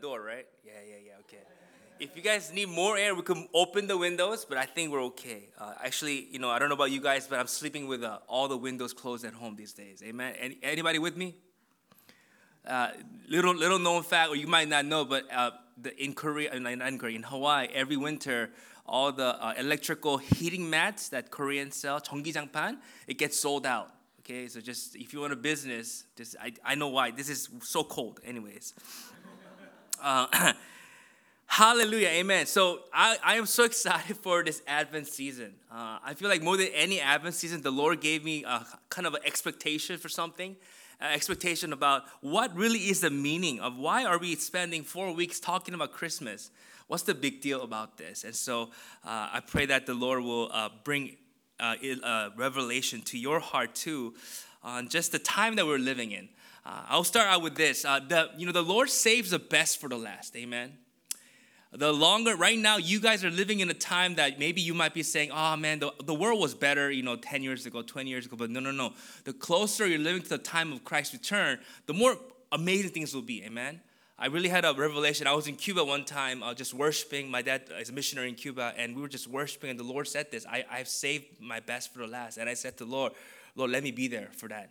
door, 0.00 0.22
right? 0.22 0.46
Yeah, 0.64 0.72
yeah, 0.86 0.96
yeah. 1.06 1.12
Okay. 1.20 1.42
If 2.00 2.16
you 2.16 2.22
guys 2.22 2.52
need 2.52 2.68
more 2.68 2.96
air, 2.96 3.14
we 3.14 3.22
can 3.22 3.48
open 3.52 3.88
the 3.88 3.98
windows, 3.98 4.46
but 4.48 4.56
I 4.56 4.66
think 4.66 4.92
we're 4.92 5.02
okay. 5.04 5.48
Uh, 5.58 5.74
actually, 5.82 6.28
you 6.30 6.38
know, 6.38 6.48
I 6.48 6.60
don't 6.60 6.68
know 6.68 6.76
about 6.76 6.92
you 6.92 7.00
guys, 7.00 7.26
but 7.26 7.40
I'm 7.40 7.48
sleeping 7.48 7.88
with 7.88 8.04
uh, 8.04 8.18
all 8.28 8.46
the 8.46 8.56
windows 8.56 8.92
closed 8.92 9.24
at 9.24 9.34
home 9.34 9.56
these 9.56 9.72
days. 9.72 10.00
Amen. 10.04 10.34
Any, 10.38 10.58
anybody 10.62 11.00
with 11.00 11.16
me? 11.16 11.34
Uh, 12.66 12.90
little 13.28 13.54
little 13.54 13.78
known 13.78 14.02
fact, 14.02 14.30
or 14.30 14.36
you 14.36 14.46
might 14.46 14.68
not 14.68 14.84
know, 14.84 15.04
but 15.04 15.24
uh, 15.32 15.50
the, 15.80 15.90
in 16.02 16.12
Korea, 16.12 16.52
in, 16.52 16.66
in 16.66 16.98
Korea, 16.98 17.16
in 17.16 17.22
Hawaii, 17.22 17.68
every 17.72 17.96
winter, 17.96 18.50
all 18.86 19.10
the 19.10 19.42
uh, 19.42 19.54
electrical 19.58 20.18
heating 20.18 20.68
mats 20.68 21.08
that 21.08 21.30
Koreans 21.30 21.74
sell, 21.74 22.00
전기장판, 22.00 22.76
it 23.06 23.18
gets 23.18 23.38
sold 23.40 23.66
out. 23.66 23.90
Okay, 24.20 24.46
so 24.48 24.60
just 24.60 24.94
if 24.96 25.12
you 25.12 25.20
want 25.20 25.32
a 25.32 25.36
business, 25.36 26.04
just 26.14 26.36
I, 26.40 26.52
I 26.62 26.74
know 26.74 26.88
why. 26.88 27.10
This 27.10 27.28
is 27.28 27.48
so 27.62 27.82
cold, 27.82 28.20
anyways. 28.24 28.74
Uh, 30.00 30.52
hallelujah, 31.46 32.08
amen. 32.08 32.46
So 32.46 32.80
I, 32.92 33.16
I 33.24 33.36
am 33.36 33.46
so 33.46 33.64
excited 33.70 34.16
for 34.16 34.44
this 34.44 34.62
Advent 34.66 35.06
season. 35.06 35.54
Uh, 35.70 35.98
I 36.04 36.14
feel 36.14 36.28
like 36.28 36.42
more 36.42 36.56
than 36.56 36.68
any 36.74 37.00
Advent 37.00 37.34
season, 37.34 37.62
the 37.62 37.70
Lord 37.70 38.00
gave 38.00 38.24
me 38.24 38.44
a, 38.44 38.64
kind 38.88 39.06
of 39.06 39.14
an 39.14 39.20
expectation 39.24 39.98
for 39.98 40.08
something, 40.08 40.56
an 41.00 41.12
expectation 41.12 41.72
about 41.72 42.04
what 42.20 42.54
really 42.56 42.80
is 42.80 43.00
the 43.00 43.10
meaning 43.10 43.60
of 43.60 43.76
why 43.76 44.04
are 44.04 44.18
we 44.18 44.34
spending 44.36 44.82
four 44.82 45.12
weeks 45.12 45.40
talking 45.40 45.74
about 45.74 45.92
Christmas? 45.92 46.50
What's 46.86 47.02
the 47.02 47.14
big 47.14 47.40
deal 47.40 47.62
about 47.62 47.98
this? 47.98 48.24
And 48.24 48.34
so 48.34 48.70
uh, 49.04 49.28
I 49.32 49.42
pray 49.46 49.66
that 49.66 49.86
the 49.86 49.94
Lord 49.94 50.22
will 50.22 50.50
uh, 50.52 50.70
bring 50.84 51.16
uh, 51.60 51.74
uh, 52.02 52.30
revelation 52.36 53.02
to 53.02 53.18
your 53.18 53.40
heart 53.40 53.74
too 53.74 54.14
on 54.62 54.88
just 54.88 55.12
the 55.12 55.18
time 55.18 55.56
that 55.56 55.66
we're 55.66 55.78
living 55.78 56.12
in. 56.12 56.28
Uh, 56.64 56.82
I'll 56.88 57.04
start 57.04 57.28
out 57.28 57.42
with 57.42 57.54
this. 57.54 57.84
Uh, 57.84 58.00
the, 58.00 58.30
you 58.36 58.46
know, 58.46 58.52
the 58.52 58.62
Lord 58.62 58.90
saves 58.90 59.30
the 59.30 59.38
best 59.38 59.80
for 59.80 59.88
the 59.88 59.96
last. 59.96 60.36
Amen. 60.36 60.78
The 61.72 61.92
longer, 61.92 62.34
right 62.34 62.58
now, 62.58 62.78
you 62.78 62.98
guys 62.98 63.24
are 63.24 63.30
living 63.30 63.60
in 63.60 63.68
a 63.68 63.74
time 63.74 64.14
that 64.14 64.38
maybe 64.38 64.62
you 64.62 64.72
might 64.72 64.94
be 64.94 65.02
saying, 65.02 65.30
oh 65.32 65.54
man, 65.56 65.80
the, 65.80 65.92
the 66.02 66.14
world 66.14 66.40
was 66.40 66.54
better, 66.54 66.90
you 66.90 67.02
know, 67.02 67.16
10 67.16 67.42
years 67.42 67.66
ago, 67.66 67.82
20 67.82 68.08
years 68.08 68.24
ago. 68.24 68.36
But 68.36 68.48
no, 68.50 68.60
no, 68.60 68.70
no. 68.70 68.94
The 69.24 69.34
closer 69.34 69.86
you're 69.86 69.98
living 69.98 70.22
to 70.22 70.28
the 70.30 70.38
time 70.38 70.72
of 70.72 70.82
Christ's 70.82 71.12
return, 71.12 71.58
the 71.86 71.92
more 71.92 72.16
amazing 72.52 72.90
things 72.90 73.14
will 73.14 73.22
be. 73.22 73.44
Amen. 73.44 73.80
I 74.18 74.26
really 74.26 74.48
had 74.48 74.64
a 74.64 74.72
revelation. 74.72 75.26
I 75.26 75.34
was 75.34 75.46
in 75.46 75.54
Cuba 75.54 75.84
one 75.84 76.04
time, 76.04 76.42
uh, 76.42 76.52
just 76.52 76.74
worshiping. 76.74 77.30
My 77.30 77.42
dad 77.42 77.64
is 77.78 77.90
a 77.90 77.92
missionary 77.92 78.30
in 78.30 78.34
Cuba, 78.34 78.72
and 78.76 78.96
we 78.96 79.02
were 79.02 79.08
just 79.08 79.28
worshiping, 79.28 79.70
and 79.70 79.78
the 79.78 79.84
Lord 79.84 80.08
said 80.08 80.32
this 80.32 80.44
I, 80.46 80.64
I've 80.70 80.88
saved 80.88 81.40
my 81.40 81.60
best 81.60 81.92
for 81.92 82.00
the 82.00 82.08
last. 82.08 82.36
And 82.38 82.48
I 82.48 82.54
said 82.54 82.76
to 82.78 82.84
the 82.84 82.90
Lord, 82.90 83.12
Lord, 83.54 83.70
let 83.70 83.84
me 83.84 83.92
be 83.92 84.08
there 84.08 84.30
for 84.32 84.48
that. 84.48 84.70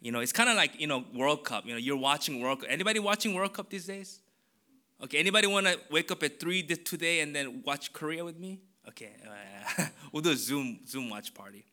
You 0.00 0.12
know, 0.12 0.20
it's 0.20 0.32
kind 0.32 0.48
of 0.48 0.56
like, 0.56 0.80
you 0.80 0.86
know, 0.86 1.04
World 1.14 1.44
Cup. 1.44 1.66
You 1.66 1.72
know, 1.72 1.78
you're 1.78 1.96
watching 1.96 2.40
World 2.40 2.60
Cup. 2.60 2.68
Anybody 2.70 3.00
watching 3.00 3.34
World 3.34 3.52
Cup 3.52 3.70
these 3.70 3.86
days? 3.86 4.20
Okay, 5.02 5.18
anybody 5.18 5.46
want 5.46 5.66
to 5.66 5.78
wake 5.90 6.10
up 6.10 6.22
at 6.22 6.40
3 6.40 6.62
today 6.62 7.20
and 7.20 7.34
then 7.34 7.62
watch 7.66 7.92
Korea 7.92 8.24
with 8.24 8.38
me? 8.38 8.60
Okay, 8.88 9.10
we'll 10.12 10.22
do 10.22 10.30
a 10.30 10.36
Zoom 10.36 10.80
Zoom 10.86 11.10
watch 11.10 11.34
party. 11.34 11.64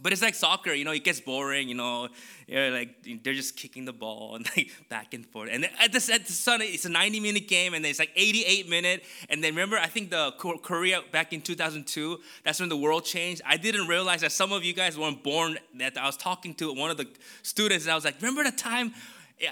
But 0.00 0.12
it's 0.12 0.22
like 0.22 0.34
soccer, 0.34 0.74
you 0.74 0.84
know, 0.84 0.90
it 0.90 1.04
gets 1.04 1.20
boring, 1.20 1.68
you 1.68 1.76
know, 1.76 2.08
you're 2.48 2.70
like 2.70 2.96
they're 3.22 3.32
just 3.32 3.56
kicking 3.56 3.84
the 3.84 3.92
ball 3.92 4.34
and 4.34 4.44
like 4.56 4.70
back 4.88 5.14
and 5.14 5.24
forth. 5.24 5.50
And 5.52 5.64
at 5.64 5.92
the, 5.92 6.12
at 6.12 6.26
the 6.26 6.32
sun, 6.32 6.62
it's 6.62 6.84
a 6.84 6.88
90 6.88 7.20
minute 7.20 7.46
game 7.46 7.74
and 7.74 7.86
it's 7.86 8.00
like 8.00 8.10
88 8.16 8.68
minute. 8.68 9.04
And 9.30 9.42
then 9.42 9.52
remember, 9.52 9.78
I 9.78 9.86
think 9.86 10.10
the 10.10 10.32
Korea 10.32 11.02
back 11.12 11.32
in 11.32 11.40
2002, 11.40 12.18
that's 12.44 12.58
when 12.58 12.68
the 12.68 12.76
world 12.76 13.04
changed. 13.04 13.40
I 13.46 13.56
didn't 13.56 13.86
realize 13.86 14.22
that 14.22 14.32
some 14.32 14.52
of 14.52 14.64
you 14.64 14.72
guys 14.72 14.98
weren't 14.98 15.22
born. 15.22 15.58
That 15.76 15.96
I 15.96 16.06
was 16.06 16.16
talking 16.16 16.54
to 16.56 16.74
one 16.74 16.90
of 16.90 16.96
the 16.96 17.06
students 17.42 17.84
and 17.84 17.92
I 17.92 17.94
was 17.94 18.04
like, 18.04 18.20
remember 18.20 18.42
the 18.42 18.56
time 18.56 18.94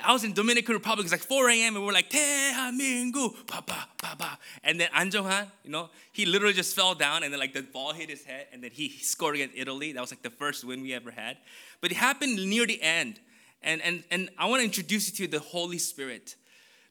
I 0.05 0.13
was 0.13 0.25
in 0.25 0.33
Dominican 0.33 0.75
Republic. 0.75 1.05
It's 1.05 1.13
like 1.13 1.23
4 1.23 1.51
a.m. 1.51 1.77
and 1.77 1.85
we're 1.85 1.93
like 1.93 2.11
Tehamingu, 2.11 3.47
papa, 3.47 3.89
papa. 3.99 4.39
And 4.63 4.81
then 4.81 4.89
Ahn 4.95 5.11
Jung-hwan, 5.11 5.47
you 5.65 5.71
know, 5.71 5.91
he 6.13 6.27
literally 6.27 6.55
just 6.55 6.75
fell 6.75 6.95
down 6.95 7.23
and 7.23 7.33
then 7.33 7.41
like 7.41 7.53
the 7.53 7.63
ball 7.63 7.93
hit 7.93 8.11
his 8.11 8.25
head 8.25 8.47
and 8.53 8.63
then 8.63 8.71
he 8.71 8.91
scored 8.91 9.35
against 9.35 9.57
Italy. 9.57 9.93
That 9.93 10.01
was 10.01 10.13
like 10.13 10.23
the 10.23 10.31
first 10.31 10.65
win 10.65 10.83
we 10.83 10.95
ever 10.95 11.11
had. 11.11 11.39
But 11.81 11.91
it 11.91 11.97
happened 11.97 12.37
near 12.37 12.67
the 12.67 12.81
end. 12.81 13.21
And 13.63 13.81
and 13.83 14.05
and 14.11 14.29
I 14.39 14.47
want 14.47 14.61
to 14.61 14.65
introduce 14.65 15.09
you 15.09 15.27
to 15.27 15.33
the 15.33 15.41
Holy 15.41 15.79
Spirit. 15.79 16.37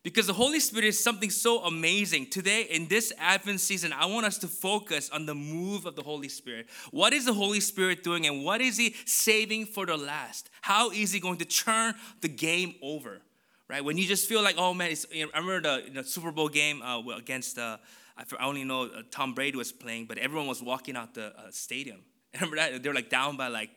Because 0.03 0.25
the 0.25 0.33
Holy 0.33 0.59
Spirit 0.59 0.85
is 0.85 1.03
something 1.03 1.29
so 1.29 1.63
amazing. 1.63 2.27
Today, 2.31 2.63
in 2.63 2.87
this 2.87 3.13
Advent 3.19 3.59
season, 3.59 3.93
I 3.93 4.07
want 4.07 4.25
us 4.25 4.39
to 4.39 4.47
focus 4.47 5.11
on 5.11 5.27
the 5.27 5.35
move 5.35 5.85
of 5.85 5.95
the 5.95 6.01
Holy 6.01 6.29
Spirit. 6.29 6.67
What 6.89 7.13
is 7.13 7.25
the 7.25 7.33
Holy 7.33 7.59
Spirit 7.59 8.03
doing 8.03 8.25
and 8.25 8.43
what 8.43 8.61
is 8.61 8.77
He 8.77 8.95
saving 9.05 9.67
for 9.67 9.85
the 9.85 9.97
last? 9.97 10.49
How 10.61 10.89
is 10.89 11.11
He 11.11 11.19
going 11.19 11.37
to 11.37 11.45
turn 11.45 11.93
the 12.21 12.29
game 12.29 12.73
over? 12.81 13.21
Right? 13.69 13.85
When 13.85 13.97
you 13.97 14.07
just 14.07 14.27
feel 14.27 14.41
like, 14.41 14.55
oh 14.57 14.73
man, 14.73 14.93
I 15.13 15.39
remember 15.39 15.61
the, 15.61 16.01
the, 16.01 16.03
Super 16.03 16.31
Bowl 16.31 16.49
game 16.49 16.81
uh, 16.81 16.99
against, 17.15 17.59
uh, 17.59 17.77
I 18.17 18.45
only 18.45 18.63
know 18.63 18.85
uh, 18.85 19.03
Tom 19.11 19.33
Brady 19.33 19.55
was 19.55 19.71
playing, 19.71 20.07
but 20.07 20.17
everyone 20.17 20.47
was 20.47 20.63
walking 20.63 20.97
out 20.97 21.13
the 21.13 21.27
uh, 21.27 21.51
stadium. 21.51 21.99
Remember 22.33 22.55
that? 22.55 22.81
They 22.81 22.89
were 22.89 22.95
like 22.95 23.09
down 23.09 23.37
by 23.37 23.47
like 23.49 23.69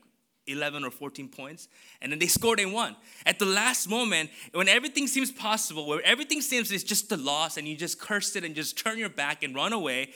11 0.47 0.84
or 0.84 0.91
14 0.91 1.28
points, 1.28 1.69
and 2.00 2.12
then 2.12 2.19
they 2.19 2.27
scored 2.27 2.60
and 2.60 2.72
won. 2.72 2.97
At 3.25 3.38
the 3.38 3.47
last 3.47 3.88
moment, 3.88 4.31
when 4.53 4.69
everything 4.69 5.06
seems 5.06 5.32
possible, 5.32 5.87
where 5.87 6.03
everything 6.03 6.41
seems 6.41 6.71
it's 6.71 6.84
just 6.84 7.10
a 7.12 7.16
loss, 7.16 7.56
and 7.56 7.66
you 7.66 7.77
just 7.77 8.00
curse 8.00 8.37
it 8.37 8.44
and 8.44 8.54
just 8.54 8.78
turn 8.78 8.99
your 8.99 9.09
back 9.09 9.43
and 9.43 9.54
run 9.54 9.72
away, 9.72 10.10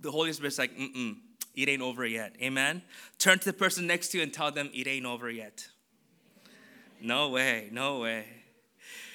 the 0.00 0.10
Holy 0.10 0.32
Spirit's 0.32 0.58
like, 0.58 0.76
mm-mm, 0.76 1.16
it 1.54 1.68
ain't 1.68 1.82
over 1.82 2.06
yet. 2.06 2.34
Amen? 2.42 2.82
Turn 3.18 3.38
to 3.38 3.44
the 3.44 3.52
person 3.52 3.86
next 3.86 4.08
to 4.08 4.18
you 4.18 4.22
and 4.22 4.32
tell 4.32 4.50
them, 4.50 4.70
it 4.74 4.86
ain't 4.86 5.06
over 5.06 5.30
yet. 5.30 5.68
No 7.00 7.28
way, 7.28 7.68
no 7.72 8.00
way. 8.00 8.24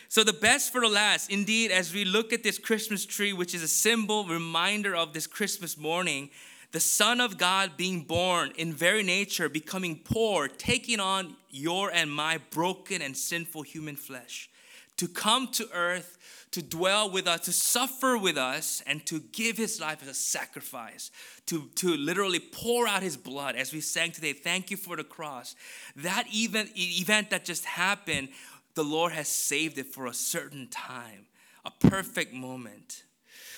So, 0.07 0.23
the 0.23 0.31
best 0.31 0.71
for 0.71 0.81
the 0.81 0.89
last, 0.89 1.31
indeed, 1.31 1.71
as 1.71 1.91
we 1.91 2.05
look 2.05 2.31
at 2.31 2.43
this 2.43 2.59
Christmas 2.59 3.03
tree, 3.03 3.33
which 3.33 3.55
is 3.55 3.63
a 3.63 3.67
symbol, 3.67 4.25
reminder 4.25 4.95
of 4.95 5.11
this 5.11 5.25
Christmas 5.25 5.75
morning, 5.75 6.29
the 6.73 6.79
Son 6.79 7.21
of 7.21 7.37
God 7.37 7.77
being 7.77 8.01
born 8.01 8.51
in 8.57 8.73
very 8.73 9.03
nature, 9.03 9.47
becoming 9.47 10.01
poor, 10.03 10.47
taking 10.47 10.99
on 10.99 11.35
your 11.51 11.91
and 11.91 12.11
my 12.11 12.39
broken 12.49 12.99
and 12.99 13.15
sinful 13.15 13.61
human 13.61 13.95
flesh, 13.95 14.49
to 14.97 15.07
come 15.07 15.47
to 15.49 15.69
earth, 15.71 16.17
to 16.49 16.63
dwell 16.63 17.11
with 17.11 17.27
us, 17.27 17.41
to 17.41 17.53
suffer 17.53 18.17
with 18.17 18.37
us, 18.37 18.81
and 18.87 19.05
to 19.05 19.19
give 19.19 19.55
his 19.55 19.79
life 19.79 20.01
as 20.01 20.07
a 20.07 20.13
sacrifice, 20.15 21.11
to, 21.45 21.69
to 21.75 21.95
literally 21.95 22.39
pour 22.39 22.87
out 22.87 23.03
his 23.03 23.17
blood, 23.17 23.55
as 23.55 23.71
we 23.71 23.79
sang 23.79 24.11
today. 24.11 24.33
Thank 24.33 24.71
you 24.71 24.77
for 24.77 24.95
the 24.95 25.03
cross. 25.03 25.55
That 25.95 26.25
event, 26.33 26.71
event 26.75 27.29
that 27.29 27.45
just 27.45 27.65
happened, 27.65 28.29
the 28.73 28.83
Lord 28.83 29.13
has 29.13 29.27
saved 29.27 29.77
it 29.77 29.85
for 29.85 30.07
a 30.07 30.13
certain 30.13 30.67
time, 30.69 31.27
a 31.65 31.71
perfect 31.87 32.33
moment. 32.33 33.03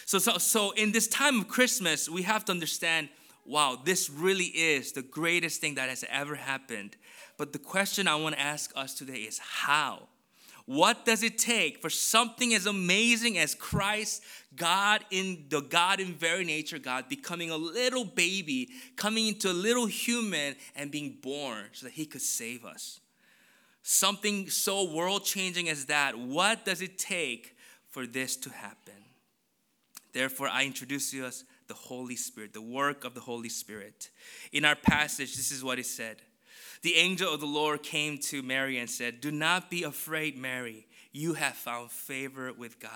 So, 0.05 0.19
so, 0.19 0.37
so 0.37 0.71
in 0.71 0.91
this 0.91 1.07
time 1.07 1.41
of 1.41 1.47
Christmas, 1.47 2.07
we 2.07 2.21
have 2.21 2.45
to 2.45 2.51
understand 2.51 3.09
wow, 3.47 3.79
this 3.83 4.09
really 4.09 4.45
is 4.45 4.91
the 4.91 5.03
greatest 5.03 5.61
thing 5.61 5.75
that 5.75 5.87
has 5.87 6.03
ever 6.09 6.35
happened. 6.35 6.97
But 7.37 7.53
the 7.53 7.59
question 7.59 8.07
I 8.07 8.15
want 8.15 8.35
to 8.35 8.41
ask 8.41 8.71
us 8.75 8.95
today 8.95 9.19
is 9.19 9.37
how? 9.37 10.07
What 10.65 11.05
does 11.05 11.21
it 11.21 11.37
take 11.37 11.79
for 11.79 11.91
something 11.91 12.55
as 12.55 12.65
amazing 12.65 13.37
as 13.37 13.53
Christ, 13.53 14.23
God 14.55 15.05
in 15.11 15.45
the 15.49 15.61
God 15.61 15.99
in 15.99 16.15
very 16.15 16.43
nature, 16.43 16.79
God 16.79 17.07
becoming 17.07 17.51
a 17.51 17.57
little 17.57 18.03
baby, 18.03 18.69
coming 18.95 19.27
into 19.27 19.51
a 19.51 19.53
little 19.53 19.85
human 19.85 20.55
and 20.75 20.89
being 20.89 21.17
born 21.21 21.65
so 21.73 21.85
that 21.85 21.93
he 21.93 22.07
could 22.07 22.23
save 22.23 22.65
us? 22.65 22.99
Something 23.83 24.49
so 24.49 24.91
world 24.91 25.23
changing 25.23 25.69
as 25.69 25.85
that, 25.85 26.17
what 26.17 26.65
does 26.65 26.81
it 26.81 26.97
take 26.97 27.55
for 27.87 28.07
this 28.07 28.35
to 28.37 28.49
happen? 28.49 29.04
Therefore, 30.15 30.47
I 30.47 30.63
introduce 30.63 31.11
to 31.11 31.25
us 31.25 31.43
the 31.67 31.73
Holy 31.73 32.15
Spirit, 32.15 32.53
the 32.53 32.61
work 32.61 33.03
of 33.03 33.13
the 33.15 33.19
Holy 33.19 33.49
Spirit. 33.49 34.11
In 34.53 34.63
our 34.63 34.77
passage, 34.77 35.35
this 35.35 35.51
is 35.51 35.61
what 35.61 35.77
it 35.77 35.85
said 35.85 36.21
The 36.83 36.95
angel 36.95 37.33
of 37.33 37.41
the 37.41 37.45
Lord 37.45 37.83
came 37.83 38.17
to 38.19 38.41
Mary 38.41 38.77
and 38.77 38.89
said, 38.89 39.19
Do 39.19 39.29
not 39.29 39.69
be 39.69 39.83
afraid, 39.83 40.37
Mary. 40.37 40.87
You 41.11 41.33
have 41.33 41.55
found 41.55 41.91
favor 41.91 42.53
with 42.53 42.79
God. 42.79 42.91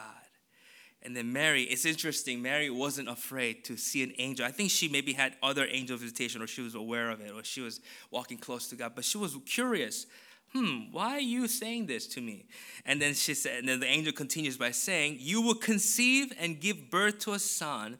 And 1.03 1.13
then 1.13 1.33
Mary, 1.33 1.63
it's 1.63 1.85
interesting, 1.85 2.41
Mary 2.41 2.69
wasn't 2.69 3.09
afraid 3.09 3.65
to 3.65 3.75
see 3.75 4.01
an 4.01 4.13
angel. 4.17 4.45
I 4.45 4.51
think 4.51 4.71
she 4.71 4.87
maybe 4.87 5.11
had 5.11 5.35
other 5.43 5.67
angel 5.69 5.97
visitation 5.97 6.41
or 6.41 6.47
she 6.47 6.61
was 6.61 6.75
aware 6.75 7.09
of 7.09 7.19
it 7.19 7.33
or 7.33 7.43
she 7.43 7.59
was 7.59 7.81
walking 8.11 8.37
close 8.37 8.69
to 8.69 8.77
God, 8.77 8.93
but 8.95 9.03
she 9.03 9.17
was 9.17 9.35
curious 9.45 10.05
hmm, 10.53 10.91
why 10.91 11.11
are 11.11 11.19
you 11.19 11.47
saying 11.47 11.85
this 11.85 12.07
to 12.07 12.21
me? 12.21 12.45
And 12.85 13.01
then 13.01 13.13
she 13.13 13.33
said, 13.33 13.59
and 13.59 13.69
then 13.69 13.79
the 13.79 13.87
angel 13.87 14.13
continues 14.13 14.57
by 14.57 14.71
saying, 14.71 15.17
You 15.19 15.41
will 15.41 15.55
conceive 15.55 16.33
and 16.39 16.59
give 16.59 16.89
birth 16.89 17.19
to 17.19 17.33
a 17.33 17.39
son, 17.39 17.97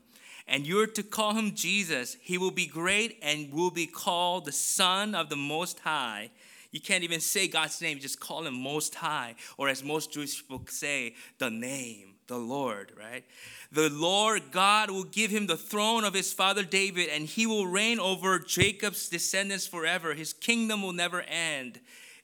and 0.47 0.65
you're 0.65 0.87
to 0.87 1.03
call 1.03 1.33
him 1.33 1.53
Jesus. 1.53 2.17
He 2.21 2.37
will 2.37 2.51
be 2.51 2.65
great 2.65 3.19
and 3.21 3.53
will 3.53 3.71
be 3.71 3.85
called 3.85 4.45
the 4.45 4.51
Son 4.51 5.13
of 5.13 5.29
the 5.29 5.35
Most 5.35 5.79
High. 5.79 6.31
You 6.71 6.79
can't 6.79 7.03
even 7.03 7.19
say 7.19 7.47
God's 7.47 7.81
name, 7.81 7.97
you 7.97 8.01
just 8.01 8.19
call 8.19 8.45
him 8.45 8.61
Most 8.61 8.95
High, 8.95 9.35
or 9.57 9.69
as 9.69 9.83
most 9.83 10.11
Jewish 10.13 10.39
people 10.41 10.61
say, 10.67 11.15
the 11.39 11.49
name, 11.49 12.15
the 12.27 12.37
Lord, 12.37 12.93
right? 12.97 13.23
The 13.71 13.89
Lord 13.89 14.51
God 14.51 14.91
will 14.91 15.03
give 15.03 15.31
him 15.31 15.47
the 15.47 15.57
throne 15.57 16.03
of 16.03 16.13
his 16.13 16.31
father 16.31 16.63
David, 16.63 17.09
and 17.09 17.25
he 17.25 17.47
will 17.47 17.65
reign 17.65 17.99
over 17.99 18.37
Jacob's 18.37 19.09
descendants 19.09 19.65
forever. 19.65 20.13
His 20.13 20.33
kingdom 20.33 20.83
will 20.83 20.93
never 20.93 21.21
end 21.21 21.79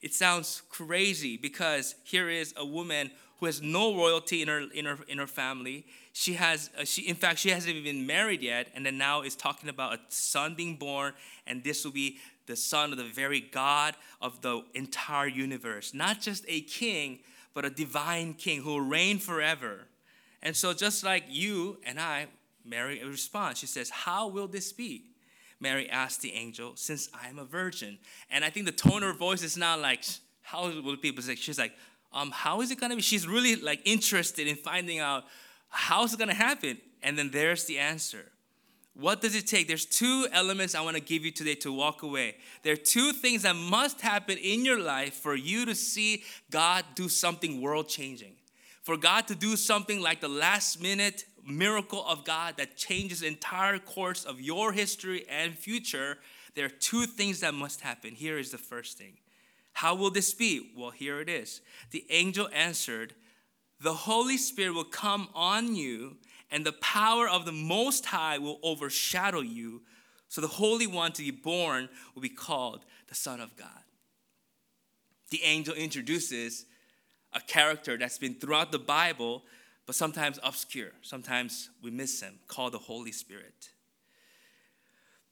it 0.05 0.13
sounds 0.13 0.61
crazy 0.69 1.35
because 1.35 1.95
here 2.03 2.29
is 2.29 2.53
a 2.57 2.63
woman 2.63 3.09
who 3.39 3.47
has 3.47 3.63
no 3.63 3.97
royalty 3.97 4.43
in 4.43 4.47
her 4.47 4.65
in 4.71 4.85
her 4.85 4.99
in 5.07 5.17
her 5.17 5.25
family. 5.25 5.83
She 6.13 6.33
has 6.33 6.69
uh, 6.79 6.85
she 6.85 7.01
in 7.09 7.15
fact 7.15 7.39
she 7.39 7.49
hasn't 7.49 7.75
even 7.75 7.83
been 7.83 8.05
married 8.05 8.43
yet, 8.43 8.67
and 8.75 8.85
then 8.85 8.99
now 8.99 9.23
is 9.23 9.35
talking 9.35 9.67
about 9.67 9.95
a 9.95 9.99
son 10.09 10.53
being 10.53 10.75
born, 10.75 11.13
and 11.47 11.63
this 11.63 11.83
will 11.83 11.91
be 11.91 12.19
the 12.45 12.55
son 12.55 12.91
of 12.91 12.99
the 12.99 13.03
very 13.03 13.39
God 13.39 13.95
of 14.21 14.43
the 14.43 14.61
entire 14.75 15.25
universe, 15.27 15.91
not 15.91 16.21
just 16.21 16.45
a 16.47 16.61
king, 16.61 17.17
but 17.55 17.65
a 17.65 17.71
divine 17.71 18.35
king 18.35 18.61
who 18.61 18.73
will 18.73 18.81
reign 18.81 19.17
forever. 19.17 19.87
And 20.43 20.55
so, 20.55 20.71
just 20.71 21.03
like 21.03 21.23
you 21.29 21.79
and 21.83 21.99
I, 21.99 22.27
Mary 22.63 23.03
responds. 23.03 23.57
She 23.57 23.65
says, 23.65 23.89
"How 23.89 24.27
will 24.27 24.47
this 24.47 24.71
be?" 24.71 25.14
Mary 25.59 25.89
asked 25.89 26.21
the 26.21 26.33
angel, 26.33 26.75
"Since 26.75 27.09
I 27.13 27.27
am 27.27 27.39
a 27.39 27.45
virgin." 27.45 27.99
And 28.29 28.43
I 28.43 28.49
think 28.49 28.65
the 28.65 28.71
tone 28.71 29.03
of 29.03 29.09
her 29.09 29.13
voice 29.13 29.43
is 29.43 29.57
not 29.57 29.79
like, 29.79 30.03
"How 30.41 30.69
will 30.69 30.97
people 30.97 31.23
say?" 31.23 31.35
She's 31.35 31.59
like 31.59 31.73
um, 32.15 32.31
how 32.31 32.61
is 32.61 32.71
it 32.71 32.79
gonna 32.79 32.95
be? 32.95 33.01
She's 33.01 33.27
really 33.27 33.57
like 33.57 33.81
interested 33.83 34.47
in 34.47 34.55
finding 34.55 34.99
out 34.99 35.25
how's 35.67 36.13
it 36.13 36.19
gonna 36.19 36.33
happen. 36.33 36.77
And 37.03 37.19
then 37.19 37.29
there's 37.29 37.65
the 37.65 37.77
answer. 37.77 38.31
What 38.93 39.21
does 39.21 39.35
it 39.35 39.45
take? 39.45 39.67
There's 39.67 39.85
two 39.85 40.25
elements 40.31 40.73
I 40.73 40.81
want 40.81 40.95
to 40.95 41.03
give 41.03 41.25
you 41.25 41.31
today 41.31 41.55
to 41.55 41.71
walk 41.73 42.01
away. 42.01 42.37
There 42.63 42.71
are 42.71 42.77
two 42.77 43.11
things 43.11 43.41
that 43.41 43.57
must 43.57 43.99
happen 43.99 44.37
in 44.37 44.63
your 44.63 44.79
life 44.79 45.15
for 45.15 45.35
you 45.35 45.65
to 45.65 45.75
see 45.75 46.23
God 46.49 46.85
do 46.95 47.09
something 47.09 47.61
world 47.61 47.89
changing. 47.89 48.35
For 48.83 48.95
God 48.95 49.27
to 49.27 49.35
do 49.35 49.57
something 49.57 49.99
like 49.99 50.21
the 50.21 50.29
last 50.29 50.81
minute 50.81 51.25
miracle 51.45 52.05
of 52.05 52.25
God 52.25 52.57
that 52.57 52.75
changes 52.75 53.21
entire 53.21 53.79
course 53.79 54.25
of 54.25 54.41
your 54.41 54.71
history 54.71 55.25
and 55.29 55.55
future, 55.55 56.17
there 56.55 56.65
are 56.65 56.69
two 56.69 57.05
things 57.05 57.41
that 57.41 57.53
must 57.53 57.81
happen. 57.81 58.15
Here 58.15 58.37
is 58.37 58.51
the 58.51 58.57
first 58.57 58.97
thing 58.97 59.17
how 59.75 59.93
will 59.93 60.09
this 60.09 60.33
be? 60.33 60.71
Well, 60.77 60.91
here 60.91 61.19
it 61.19 61.27
is. 61.27 61.59
The 61.91 62.05
angel 62.09 62.47
answered, 62.53 63.13
The 63.81 63.93
Holy 63.93 64.37
Spirit 64.37 64.73
will 64.73 64.85
come 64.85 65.27
on 65.35 65.75
you, 65.75 66.15
and 66.49 66.65
the 66.65 66.71
power 66.71 67.27
of 67.27 67.45
the 67.45 67.51
Most 67.51 68.05
High 68.05 68.37
will 68.37 68.57
overshadow 68.63 69.41
you. 69.41 69.81
So 70.29 70.39
the 70.39 70.47
Holy 70.47 70.87
One 70.87 71.11
to 71.11 71.21
be 71.21 71.31
born 71.31 71.89
will 72.13 72.21
be 72.21 72.29
called 72.29 72.85
the 73.09 73.15
Son 73.15 73.41
of 73.41 73.57
God. 73.57 73.67
The 75.29 75.43
angel 75.43 75.73
introduces 75.73 76.65
a 77.33 77.41
character 77.41 77.97
that's 77.97 78.17
been 78.17 78.35
throughout 78.35 78.71
the 78.71 78.79
Bible, 78.79 79.43
but 79.85 79.95
sometimes 79.95 80.39
obscure. 80.43 80.91
Sometimes 81.01 81.69
we 81.81 81.91
miss 81.91 82.21
him, 82.21 82.39
called 82.47 82.73
the 82.73 82.79
Holy 82.79 83.11
Spirit 83.11 83.69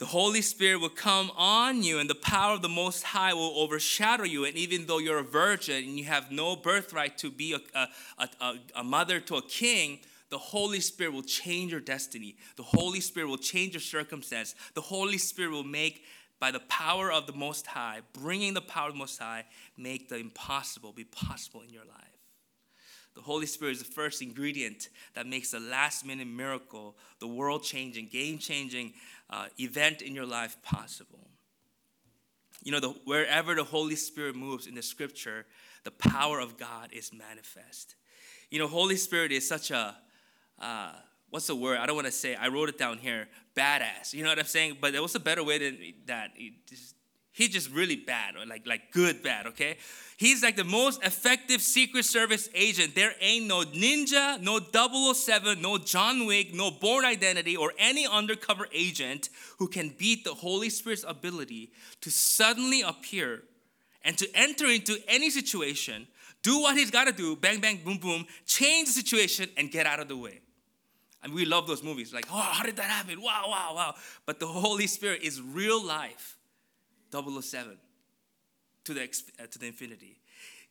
the 0.03 0.09
Holy 0.09 0.41
Spirit 0.41 0.81
will 0.81 0.89
come 0.89 1.31
on 1.38 1.81
you, 1.81 1.97
and 1.97 2.09
the 2.09 2.15
power 2.15 2.55
of 2.55 2.61
the 2.61 2.67
Most 2.67 3.03
High 3.03 3.33
will 3.33 3.53
overshadow 3.55 4.25
you. 4.25 4.44
And 4.44 4.57
even 4.57 4.85
though 4.85 4.97
you're 4.97 5.19
a 5.19 5.23
virgin 5.23 5.77
and 5.77 5.97
you 5.97 6.03
have 6.03 6.29
no 6.29 6.57
birthright 6.57 7.17
to 7.19 7.31
be 7.31 7.53
a, 7.53 7.88
a, 8.19 8.29
a, 8.41 8.55
a 8.75 8.83
mother 8.83 9.21
to 9.21 9.35
a 9.35 9.41
king, 9.41 10.00
the 10.29 10.38
Holy 10.38 10.81
Spirit 10.81 11.13
will 11.13 11.23
change 11.23 11.71
your 11.71 11.79
destiny. 11.79 12.35
The 12.57 12.63
Holy 12.63 13.00
Spirit 13.00 13.29
will 13.29 13.38
change 13.38 13.75
your 13.75 13.81
circumstance. 13.81 14.55
The 14.73 14.81
Holy 14.81 15.17
Spirit 15.17 15.51
will 15.51 15.63
make, 15.63 16.03
by 16.38 16.51
the 16.51 16.59
power 16.59 17.09
of 17.09 17.25
the 17.25 17.33
Most 17.33 17.67
High, 17.67 18.01
bringing 18.11 18.53
the 18.53 18.61
power 18.61 18.88
of 18.88 18.95
the 18.95 19.00
Most 19.00 19.19
High, 19.19 19.45
make 19.77 20.09
the 20.09 20.17
impossible 20.17 20.91
be 20.91 21.05
possible 21.05 21.61
in 21.61 21.69
your 21.69 21.85
life. 21.85 22.12
The 23.15 23.21
Holy 23.21 23.45
Spirit 23.45 23.74
is 23.74 23.80
the 23.80 23.92
first 23.92 24.21
ingredient 24.21 24.89
that 25.13 25.27
makes 25.27 25.51
the 25.51 25.60
last 25.60 26.06
minute 26.06 26.27
miracle, 26.27 26.95
the 27.19 27.27
world 27.27 27.63
changing, 27.63 28.07
game 28.07 28.39
changing 28.39 28.94
uh, 29.30 29.48
event 29.60 30.01
in 30.01 30.15
your 30.15 30.25
life 30.25 30.57
possible. 30.63 31.27
You 32.63 32.71
know, 32.71 32.80
the, 32.80 32.89
wherever 33.06 33.56
the 33.56 33.63
Holy 33.63 33.95
Spirit 33.95 34.36
moves 34.36 34.68
in 34.68 34.75
the 34.75 34.81
scripture, 34.81 35.45
the 35.83 35.92
power 35.92 36.39
of 36.39 36.57
God 36.57 36.89
is 36.92 37.12
manifest. 37.13 37.95
You 38.50 38.60
know, 38.60 38.68
Holy 38.68 38.95
Spirit 38.95 39.31
is 39.31 39.48
such 39.48 39.69
a, 39.69 39.95
uh, 40.60 40.94
what's 41.30 41.48
the 41.48 41.56
word? 41.56 41.80
I 41.80 41.86
don't 41.86 41.95
want 41.95 42.07
to 42.07 42.12
say, 42.12 42.36
I 42.36 42.48
wrote 42.48 42.69
it 42.69 42.77
down 42.77 42.98
here, 42.98 43.27
badass. 43.56 44.13
You 44.13 44.24
know 44.24 44.30
what 44.30 44.39
I'm 44.39 44.45
saying? 44.45 44.77
But 44.80 44.94
was 44.94 45.15
a 45.15 45.19
better 45.19 45.44
way 45.44 45.57
than 45.60 45.77
that. 46.06 46.31
Just, 46.68 46.95
he's 47.33 47.50
just 47.50 47.69
really 47.71 47.97
bad, 47.97 48.35
or 48.35 48.45
like, 48.45 48.65
like 48.65 48.91
good 48.91 49.21
bad, 49.21 49.47
okay? 49.47 49.77
He's 50.18 50.41
like 50.41 50.56
the 50.56 50.63
most 50.63 51.03
effective 51.03 51.62
Secret 51.62 52.06
Service 52.06 52.47
agent. 52.56 52.95
There 52.95 53.13
ain't 53.19 53.47
no 53.47 53.63
ninja, 53.63 54.39
no 54.39 54.62
007, 55.13 55.62
no 55.62 55.77
John 55.77 56.25
Wick, 56.25 56.53
no 56.53 56.71
Bourne 56.71 57.03
Identity, 57.03 57.57
or 57.57 57.74
any 57.77 58.07
undercover 58.07 58.68
agent 58.71 59.30
who 59.57 59.68
can 59.68 59.89
beat 59.97 60.24
the 60.24 60.33
Holy 60.33 60.69
Spirit's 60.69 61.03
ability 61.06 61.71
to 62.01 62.09
suddenly 62.09 62.81
appear 62.81 63.44
and 64.03 64.18
to 64.18 64.27
enter 64.36 64.68
into 64.68 64.97
any 65.07 65.29
situation, 65.29 66.07
do 66.44 66.59
what 66.62 66.77
he's 66.77 66.91
got 66.91 67.06
to 67.06 67.13
do, 67.13 67.36
bang, 67.36 67.59
bang, 67.59 67.81
boom, 67.83 67.97
boom, 67.97 68.25
change 68.45 68.88
the 68.88 68.94
situation, 68.94 69.50
and 69.57 69.71
get 69.71 69.86
out 69.86 70.00
of 70.00 70.07
the 70.07 70.18
way. 70.18 70.39
And 71.24 71.33
we 71.33 71.45
love 71.45 71.68
those 71.68 71.81
movies, 71.81 72.13
like, 72.13 72.25
oh, 72.29 72.38
how 72.38 72.63
did 72.63 72.75
that 72.75 72.83
happen? 72.83 73.21
Wow, 73.21 73.45
wow, 73.47 73.71
wow. 73.74 73.95
But 74.25 74.39
the 74.39 74.47
Holy 74.47 74.88
Spirit 74.88 75.21
is 75.24 75.41
real 75.41 75.83
life 75.83 76.38
007 77.13 77.77
to 78.86 78.94
the, 78.94 79.04
uh, 79.04 79.48
to 79.50 79.60
the 79.60 79.68
infinity. 79.68 80.19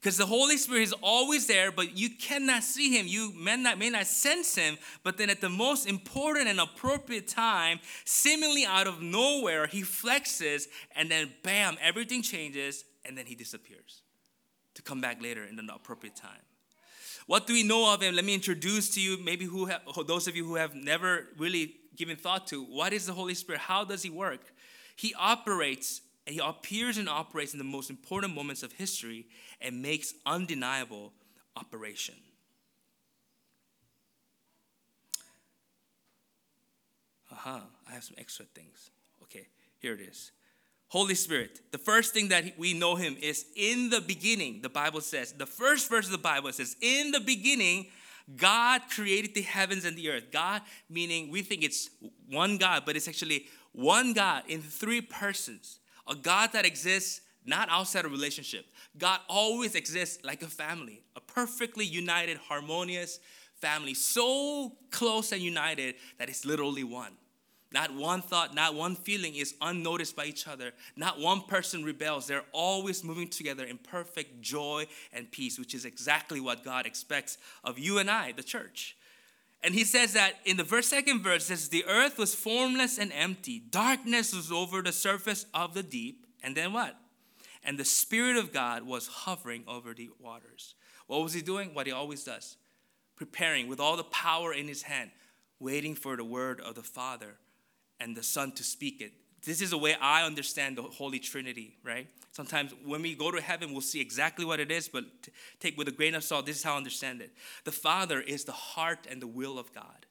Because 0.01 0.17
the 0.17 0.27
Holy 0.27 0.57
Spirit 0.57 0.83
is 0.83 0.95
always 1.01 1.47
there, 1.47 1.71
but 1.71 1.97
you 1.97 2.11
cannot 2.11 2.65
see 2.65 2.91
him. 2.91 3.07
You 3.07 3.33
may 3.39 3.57
not, 3.57 3.79
may 3.79 3.89
not 3.89 4.07
sense 4.07 4.57
him, 4.57 4.77
but 5.05 5.17
then 5.17 5.31
at 5.31 5.41
the 5.41 5.49
most 5.49 5.87
important 5.87 6.49
and 6.49 6.59
appropriate 6.59 7.29
time, 7.29 7.79
seemingly 8.05 8.67
out 8.67 8.89
of 8.89 9.01
nowhere, 9.01 9.69
he 9.69 9.83
flexes, 9.83 10.65
and 10.97 11.09
then 11.09 11.33
bam, 11.45 11.77
everything 11.81 12.21
changes, 12.21 12.85
and 13.05 13.17
then 13.17 13.27
he 13.27 13.37
disappears 13.37 14.03
to 14.75 14.83
come 14.83 15.01
back 15.01 15.23
later 15.23 15.45
in 15.45 15.55
the 15.55 15.73
appropriate 15.73 16.17
time. 16.17 16.41
What 17.27 17.47
do 17.47 17.53
we 17.53 17.63
know 17.63 17.95
of 17.95 18.03
him? 18.03 18.17
Let 18.17 18.25
me 18.25 18.35
introduce 18.35 18.91
to 18.91 19.01
you, 19.01 19.19
maybe 19.23 19.45
who 19.45 19.67
have, 19.67 19.83
those 20.09 20.27
of 20.27 20.35
you 20.35 20.45
who 20.45 20.57
have 20.57 20.75
never 20.75 21.29
really 21.39 21.77
given 21.95 22.17
thought 22.17 22.49
to 22.49 22.65
what 22.65 22.93
is 22.93 23.07
the 23.07 23.13
Holy 23.13 23.35
Spirit? 23.35 23.61
How 23.61 23.85
does 23.85 24.03
he 24.03 24.11
work? 24.11 24.41
He 24.97 25.15
operates 25.15 26.01
he 26.33 26.39
appears 26.39 26.99
and 26.99 27.09
operates 27.09 27.53
in 27.53 27.59
the 27.59 27.65
most 27.65 27.91
important 27.91 28.35
moments 28.35 28.63
of 28.63 28.73
history 28.73 29.27
and 29.61 29.83
makes 29.83 30.15
undeniable 30.25 31.13
operation. 31.57 32.15
Aha, 37.31 37.57
uh-huh, 37.57 37.61
I 37.89 37.93
have 37.93 38.05
some 38.05 38.17
extra 38.19 38.45
things. 38.47 38.91
Okay, 39.23 39.49
here 39.79 39.95
it 39.95 40.01
is. 40.01 40.33
Holy 40.89 41.15
Spirit. 41.15 41.61
The 41.71 41.79
first 41.79 42.13
thing 42.13 42.29
that 42.29 42.59
we 42.59 42.75
know 42.75 42.97
him 42.97 43.17
is 43.21 43.47
in 43.57 43.89
the 43.89 44.01
beginning. 44.01 44.61
The 44.61 44.69
Bible 44.69 45.01
says, 45.01 45.33
the 45.33 45.47
first 45.47 45.89
verse 45.89 46.05
of 46.07 46.13
the 46.13 46.19
Bible 46.19 46.53
says, 46.53 46.77
in 46.83 47.13
the 47.13 47.21
beginning, 47.21 47.87
God 48.37 48.83
created 48.91 49.35
the 49.35 49.43
heavens 49.43 49.85
and 49.85 49.97
the 49.97 50.11
earth. 50.11 50.31
God 50.31 50.63
meaning 50.91 51.31
we 51.31 51.43
think 51.43 51.63
it's 51.63 51.89
one 52.29 52.59
God, 52.59 52.83
but 52.85 52.95
it's 52.95 53.09
actually 53.09 53.47
one 53.73 54.13
God 54.13 54.45
in 54.49 54.61
three 54.61 55.01
persons 55.01 55.79
a 56.09 56.15
God 56.15 56.53
that 56.53 56.65
exists 56.65 57.21
not 57.45 57.69
outside 57.71 58.05
of 58.05 58.13
relationship. 58.13 58.67
God 58.99 59.21
always 59.29 59.75
exists 59.75 60.25
like 60.25 60.43
a 60.43 60.47
family, 60.47 61.03
a 61.17 61.21
perfectly 61.21 61.85
united, 61.85 62.37
harmonious 62.37 63.19
family, 63.57 63.95
so 63.95 64.73
close 64.91 65.33
and 65.33 65.41
united 65.41 65.97
that 66.19 66.29
it's 66.29 66.45
literally 66.45 66.85
one. 66.85 67.13
Not 67.73 67.95
one 67.95 68.21
thought, 68.21 68.55
not 68.55 68.75
one 68.75 68.95
feeling 68.95 69.35
is 69.35 69.55
unnoticed 69.63 70.15
by 70.15 70.27
each 70.27 70.47
other. 70.47 70.73
Not 70.95 71.19
one 71.19 71.41
person 71.43 71.85
rebels. 71.85 72.27
They're 72.27 72.45
always 72.53 73.03
moving 73.03 73.29
together 73.29 73.65
in 73.65 73.79
perfect 73.79 74.43
joy 74.43 74.87
and 75.13 75.31
peace, 75.31 75.59
which 75.59 75.75
is 75.75 75.87
exactly 75.87 76.39
what 76.39 76.65
God 76.65 76.87
expects 76.87 77.39
of 77.65 77.79
you 77.79 77.99
and 77.99 78.11
I, 78.11 78.33
the 78.33 78.43
church. 78.43 78.97
And 79.63 79.75
he 79.75 79.85
says 79.85 80.15
that 80.15 80.35
in 80.45 80.57
the 80.57 80.65
verse 80.65 80.89
second 80.89 81.23
verse 81.23 81.47
says 81.47 81.69
the 81.69 81.85
earth 81.87 82.19
was 82.19 82.35
formless 82.35 82.99
and 82.99 83.13
empty. 83.13 83.61
Darkness 83.61 84.35
was 84.35 84.51
over 84.51 84.83
the 84.83 84.93
surface 84.93 85.47
of 85.55 85.75
the 85.75 85.83
deep. 85.83 86.27
And 86.43 86.57
then 86.57 86.73
what? 86.73 86.97
And 87.63 87.79
the 87.79 87.85
Spirit 87.85 88.37
of 88.37 88.53
God 88.53 88.83
was 88.83 89.07
hovering 89.07 89.63
over 89.69 89.95
the 89.95 90.11
waters. 90.19 90.75
What 91.07 91.23
was 91.23 91.33
he 91.33 91.43
doing? 91.43 91.75
What 91.75 91.87
he 91.87 91.93
always 91.93 92.25
does. 92.25 92.57
Preparing 93.15 93.69
with 93.69 93.79
all 93.79 93.97
the 93.97 94.05
power 94.05 94.53
in 94.53 94.67
his 94.67 94.83
hand, 94.83 95.13
waiting 95.61 95.95
for 95.95 96.17
the 96.17 96.25
word 96.25 96.61
of 96.61 96.75
the 96.75 96.83
Father 96.83 97.37
and 98.01 98.17
the 98.17 98.23
Son 98.23 98.51
to 98.53 98.65
speak 98.65 99.01
it. 99.01 99.13
This 99.45 99.61
is 99.61 99.71
the 99.71 99.79
way 99.79 99.97
I 100.01 100.25
understand 100.25 100.77
the 100.77 100.83
Holy 100.83 101.19
Trinity, 101.19 101.75
right? 101.83 102.07
Sometimes 102.31 102.73
when 102.85 103.03
we 103.03 103.15
go 103.15 103.31
to 103.31 103.41
heaven, 103.41 103.73
we'll 103.73 103.81
see 103.81 104.01
exactly 104.01 104.45
what 104.45 104.61
it 104.61 104.71
is, 104.71 104.89
but 104.89 105.05
take 105.59 105.77
with 105.77 105.89
a 105.89 105.93
grain 105.93 106.15
of 106.15 106.23
salt, 106.23 106.47
this 106.47 106.59
is 106.59 106.63
how 106.63 106.75
I 106.75 106.77
understand 106.77 107.21
it. 107.21 107.33
The 107.65 107.73
Father 107.73 108.21
is 108.21 108.45
the 108.45 108.53
heart 108.53 109.07
and 109.11 109.21
the 109.21 109.27
will 109.27 109.59
of 109.59 109.75
God. 109.75 110.07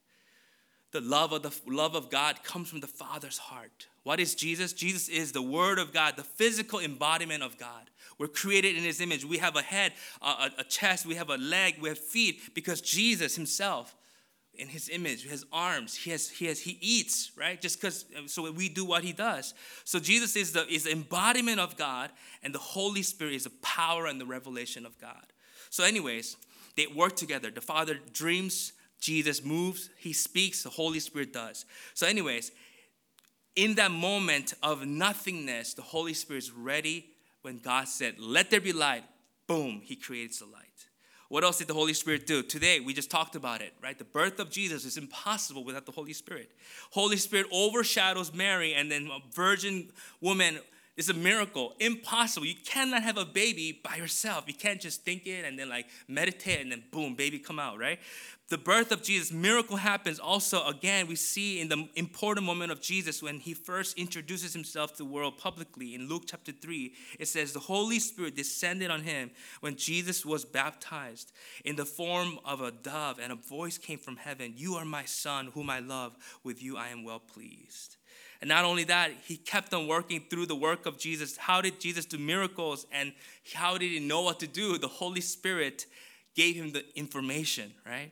The 0.91 1.01
love 1.01 1.31
of 1.31 1.43
the 1.43 1.53
love 1.67 1.95
of 1.95 2.09
God 2.09 2.43
comes 2.43 2.69
from 2.69 2.81
the 2.81 2.87
Father's 2.87 3.37
heart. 3.37 3.87
What 4.03 4.19
is 4.19 4.35
Jesus? 4.35 4.73
Jesus 4.73 5.07
is 5.07 5.31
the 5.31 5.41
Word 5.41 5.79
of 5.79 5.93
God, 5.93 6.17
the 6.17 6.23
physical 6.23 6.79
embodiment 6.79 7.43
of 7.43 7.57
God. 7.57 7.89
We're 8.17 8.27
created 8.27 8.75
in 8.75 8.83
His 8.83 8.99
image. 8.99 9.23
We 9.23 9.37
have 9.37 9.55
a 9.55 9.61
head, 9.61 9.93
a, 10.21 10.49
a 10.57 10.63
chest, 10.65 11.05
we 11.05 11.15
have 11.15 11.29
a 11.29 11.37
leg, 11.37 11.75
we 11.79 11.87
have 11.87 11.97
feet, 11.97 12.53
because 12.53 12.81
Jesus 12.81 13.35
Himself 13.37 13.95
in 14.55 14.67
his 14.67 14.89
image, 14.89 15.27
his 15.27 15.45
arms. 15.51 15.95
He 15.95 16.11
has, 16.11 16.29
he 16.29 16.45
has, 16.45 16.59
he 16.59 16.77
eats, 16.81 17.31
right? 17.37 17.59
Just 17.59 17.81
because 17.81 18.05
uh, 18.15 18.27
so 18.27 18.51
we 18.51 18.69
do 18.69 18.85
what 18.85 19.03
he 19.03 19.13
does. 19.13 19.53
So 19.85 19.99
Jesus 19.99 20.35
is 20.35 20.51
the 20.53 20.67
is 20.67 20.83
the 20.83 20.91
embodiment 20.91 21.59
of 21.59 21.77
God, 21.77 22.11
and 22.43 22.53
the 22.53 22.59
Holy 22.59 23.01
Spirit 23.01 23.33
is 23.33 23.45
the 23.45 23.51
power 23.61 24.05
and 24.07 24.19
the 24.19 24.25
revelation 24.25 24.85
of 24.85 24.99
God. 24.99 25.25
So, 25.69 25.83
anyways, 25.83 26.35
They 26.75 26.87
work 26.87 27.15
together. 27.15 27.51
The 27.51 27.61
Father 27.61 27.99
dreams, 28.13 28.73
Jesus 28.99 29.43
moves, 29.43 29.89
He 29.97 30.13
speaks, 30.13 30.63
the 30.63 30.69
Holy 30.69 30.99
Spirit 30.99 31.33
does. 31.33 31.65
So, 31.93 32.07
anyways, 32.07 32.51
in 33.55 33.75
that 33.75 33.91
moment 33.91 34.53
of 34.63 34.85
nothingness, 34.85 35.73
the 35.73 35.81
Holy 35.81 36.13
Spirit 36.13 36.43
is 36.43 36.51
ready 36.51 37.07
when 37.41 37.59
God 37.59 37.87
said, 37.87 38.19
Let 38.19 38.49
there 38.49 38.61
be 38.61 38.73
light. 38.73 39.03
Boom, 39.47 39.81
He 39.83 39.95
creates 39.95 40.39
the 40.39 40.45
light. 40.45 40.87
What 41.31 41.45
else 41.45 41.59
did 41.59 41.67
the 41.67 41.73
Holy 41.73 41.93
Spirit 41.93 42.27
do? 42.27 42.43
Today, 42.43 42.81
we 42.81 42.93
just 42.93 43.09
talked 43.09 43.37
about 43.37 43.61
it, 43.61 43.71
right? 43.81 43.97
The 43.97 44.03
birth 44.03 44.37
of 44.41 44.51
Jesus 44.51 44.83
is 44.83 44.97
impossible 44.97 45.63
without 45.63 45.85
the 45.85 45.93
Holy 45.93 46.11
Spirit. 46.11 46.51
Holy 46.89 47.15
Spirit 47.15 47.47
overshadows 47.53 48.33
Mary, 48.33 48.73
and 48.73 48.91
then 48.91 49.09
a 49.09 49.19
virgin 49.33 49.93
woman 50.19 50.59
is 50.97 51.09
a 51.09 51.13
miracle. 51.13 51.73
Impossible. 51.79 52.45
You 52.45 52.55
cannot 52.65 53.03
have 53.03 53.17
a 53.17 53.25
baby 53.25 53.79
by 53.83 53.95
yourself. 53.95 54.45
You 54.47 54.53
can't 54.53 54.81
just 54.81 55.03
think 55.03 55.25
it 55.25 55.45
and 55.45 55.57
then 55.57 55.69
like 55.69 55.87
meditate 56.07 56.61
and 56.61 56.71
then 56.71 56.83
boom, 56.91 57.15
baby 57.15 57.39
come 57.39 57.59
out, 57.59 57.77
right? 57.77 57.99
the 58.51 58.57
birth 58.57 58.91
of 58.91 59.01
Jesus, 59.01 59.31
miracle 59.31 59.77
happens 59.77 60.19
also 60.19 60.67
again 60.67 61.07
we 61.07 61.15
see 61.15 61.61
in 61.61 61.69
the 61.69 61.87
important 61.95 62.45
moment 62.45 62.69
of 62.69 62.81
Jesus 62.81 63.23
when 63.23 63.39
he 63.39 63.53
first 63.53 63.97
introduces 63.97 64.51
himself 64.51 64.91
to 64.91 64.97
the 64.97 65.05
world 65.05 65.37
publicly 65.37 65.95
in 65.95 66.09
Luke 66.09 66.23
chapter 66.27 66.51
3 66.51 66.93
it 67.17 67.29
says 67.29 67.53
the 67.53 67.59
Holy 67.59 67.97
Spirit 67.97 68.35
descended 68.35 68.91
on 68.91 69.03
him 69.03 69.31
when 69.61 69.77
Jesus 69.77 70.25
was 70.25 70.43
baptized 70.43 71.31
in 71.63 71.77
the 71.77 71.85
form 71.85 72.39
of 72.43 72.59
a 72.59 72.71
dove 72.71 73.19
and 73.19 73.31
a 73.31 73.35
voice 73.35 73.77
came 73.77 73.97
from 73.97 74.17
heaven 74.17 74.53
you 74.57 74.75
are 74.75 74.85
my 74.85 75.05
son 75.05 75.47
whom 75.53 75.69
I 75.69 75.79
love 75.79 76.17
with 76.43 76.61
you 76.61 76.75
I 76.75 76.89
am 76.89 77.05
well 77.05 77.19
pleased 77.19 77.95
and 78.41 78.47
not 78.47 78.65
only 78.65 78.83
that, 78.85 79.11
he 79.23 79.37
kept 79.37 79.73
on 79.73 79.87
working 79.87 80.23
through 80.29 80.47
the 80.47 80.55
work 80.55 80.87
of 80.87 80.97
Jesus. 80.97 81.37
How 81.37 81.61
did 81.61 81.79
Jesus 81.79 82.05
do 82.05 82.17
miracles 82.17 82.87
and 82.91 83.13
how 83.53 83.77
did 83.77 83.91
he 83.91 83.99
know 83.99 84.21
what 84.21 84.39
to 84.39 84.47
do? 84.47 84.79
The 84.79 84.87
Holy 84.87 85.21
Spirit 85.21 85.85
gave 86.35 86.55
him 86.55 86.71
the 86.71 86.83
information, 86.97 87.71
right? 87.85 88.11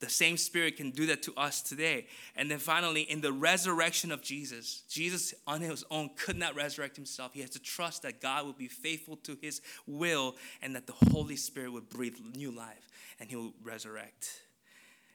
The 0.00 0.08
same 0.08 0.36
Spirit 0.36 0.76
can 0.76 0.90
do 0.90 1.06
that 1.06 1.22
to 1.24 1.34
us 1.36 1.60
today. 1.60 2.06
And 2.36 2.50
then 2.50 2.58
finally, 2.58 3.02
in 3.02 3.20
the 3.20 3.32
resurrection 3.32 4.10
of 4.10 4.22
Jesus, 4.22 4.82
Jesus 4.88 5.34
on 5.46 5.60
his 5.60 5.84
own 5.90 6.10
could 6.16 6.36
not 6.36 6.56
resurrect 6.56 6.96
himself. 6.96 7.32
He 7.34 7.40
has 7.40 7.50
to 7.50 7.58
trust 7.60 8.02
that 8.02 8.20
God 8.20 8.46
will 8.46 8.52
be 8.52 8.68
faithful 8.68 9.16
to 9.18 9.36
his 9.40 9.60
will 9.86 10.36
and 10.62 10.74
that 10.74 10.86
the 10.86 10.94
Holy 11.10 11.36
Spirit 11.36 11.72
would 11.72 11.88
breathe 11.88 12.16
new 12.34 12.50
life 12.50 12.88
and 13.18 13.28
he 13.28 13.36
will 13.36 13.54
resurrect. 13.62 14.42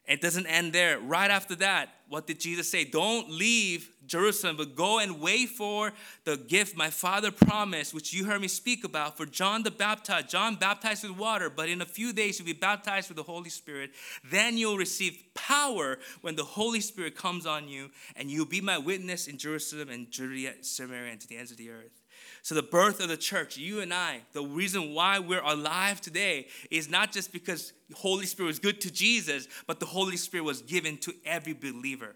It 0.06 0.20
doesn't 0.20 0.48
end 0.48 0.74
there. 0.74 1.00
Right 1.00 1.32
after 1.32 1.56
that, 1.56 1.90
what 2.10 2.28
did 2.28 2.40
Jesus 2.40 2.70
say? 2.70 2.84
Don't 2.84 3.32
leave 3.32 3.90
Jerusalem, 4.06 4.58
but 4.58 4.76
go 4.76 5.00
and 5.00 5.22
wait 5.22 5.50
for 5.50 5.94
the 6.26 6.36
gift 6.36 6.76
my 6.76 6.90
Father 6.90 7.32
promised, 7.32 7.94
which 7.94 8.14
you 8.14 8.26
heard 8.26 8.42
me 8.42 8.50
speak 8.50 8.84
about. 8.84 9.16
For 9.16 9.26
John 9.26 9.64
the 9.64 9.72
Baptist, 9.72 10.30
John 10.30 10.56
baptized 10.56 11.04
with 11.04 11.18
water, 11.18 11.50
but 11.50 11.70
in 11.70 11.82
a 11.82 11.86
few 11.86 12.12
days 12.12 12.38
you'll 12.38 12.46
be 12.46 12.54
baptized 12.54 13.10
with 13.10 13.16
the 13.16 13.24
Holy 13.24 13.50
Spirit. 13.50 13.92
Then 14.30 14.58
you'll 14.58 14.78
receive 14.78 15.24
power 15.36 15.98
when 16.22 16.36
the 16.36 16.44
Holy 16.44 16.82
Spirit 16.82 17.16
comes 17.16 17.46
on 17.46 17.70
you, 17.70 17.90
and 18.18 18.30
you'll 18.30 18.46
be 18.46 18.62
my 18.62 18.78
witness 18.78 19.28
in 19.28 19.38
Jerusalem 19.38 19.90
and 19.90 20.12
Judea, 20.12 20.56
Samaria, 20.62 21.14
and 21.14 21.22
to 21.22 21.28
the 21.28 21.38
ends 21.38 21.52
of 21.52 21.58
the 21.58 21.70
earth. 21.70 22.03
So, 22.44 22.56
the 22.56 22.62
birth 22.62 23.00
of 23.00 23.08
the 23.08 23.16
church, 23.16 23.56
you 23.56 23.80
and 23.80 23.94
I, 23.94 24.20
the 24.34 24.44
reason 24.44 24.94
why 24.94 25.18
we're 25.18 25.42
alive 25.42 26.02
today 26.02 26.48
is 26.70 26.90
not 26.90 27.14
just 27.14 27.32
because 27.32 27.72
the 27.90 27.96
Holy 27.96 28.26
Spirit 28.26 28.48
was 28.48 28.60
good 28.60 28.82
to 28.82 28.92
Jesus, 28.92 29.48
but 29.66 29.80
the 29.80 29.86
Holy 29.86 30.18
Spirit 30.18 30.44
was 30.44 30.62
given 30.62 30.98
to 30.98 31.14
every 31.26 31.54
believer. 31.54 32.16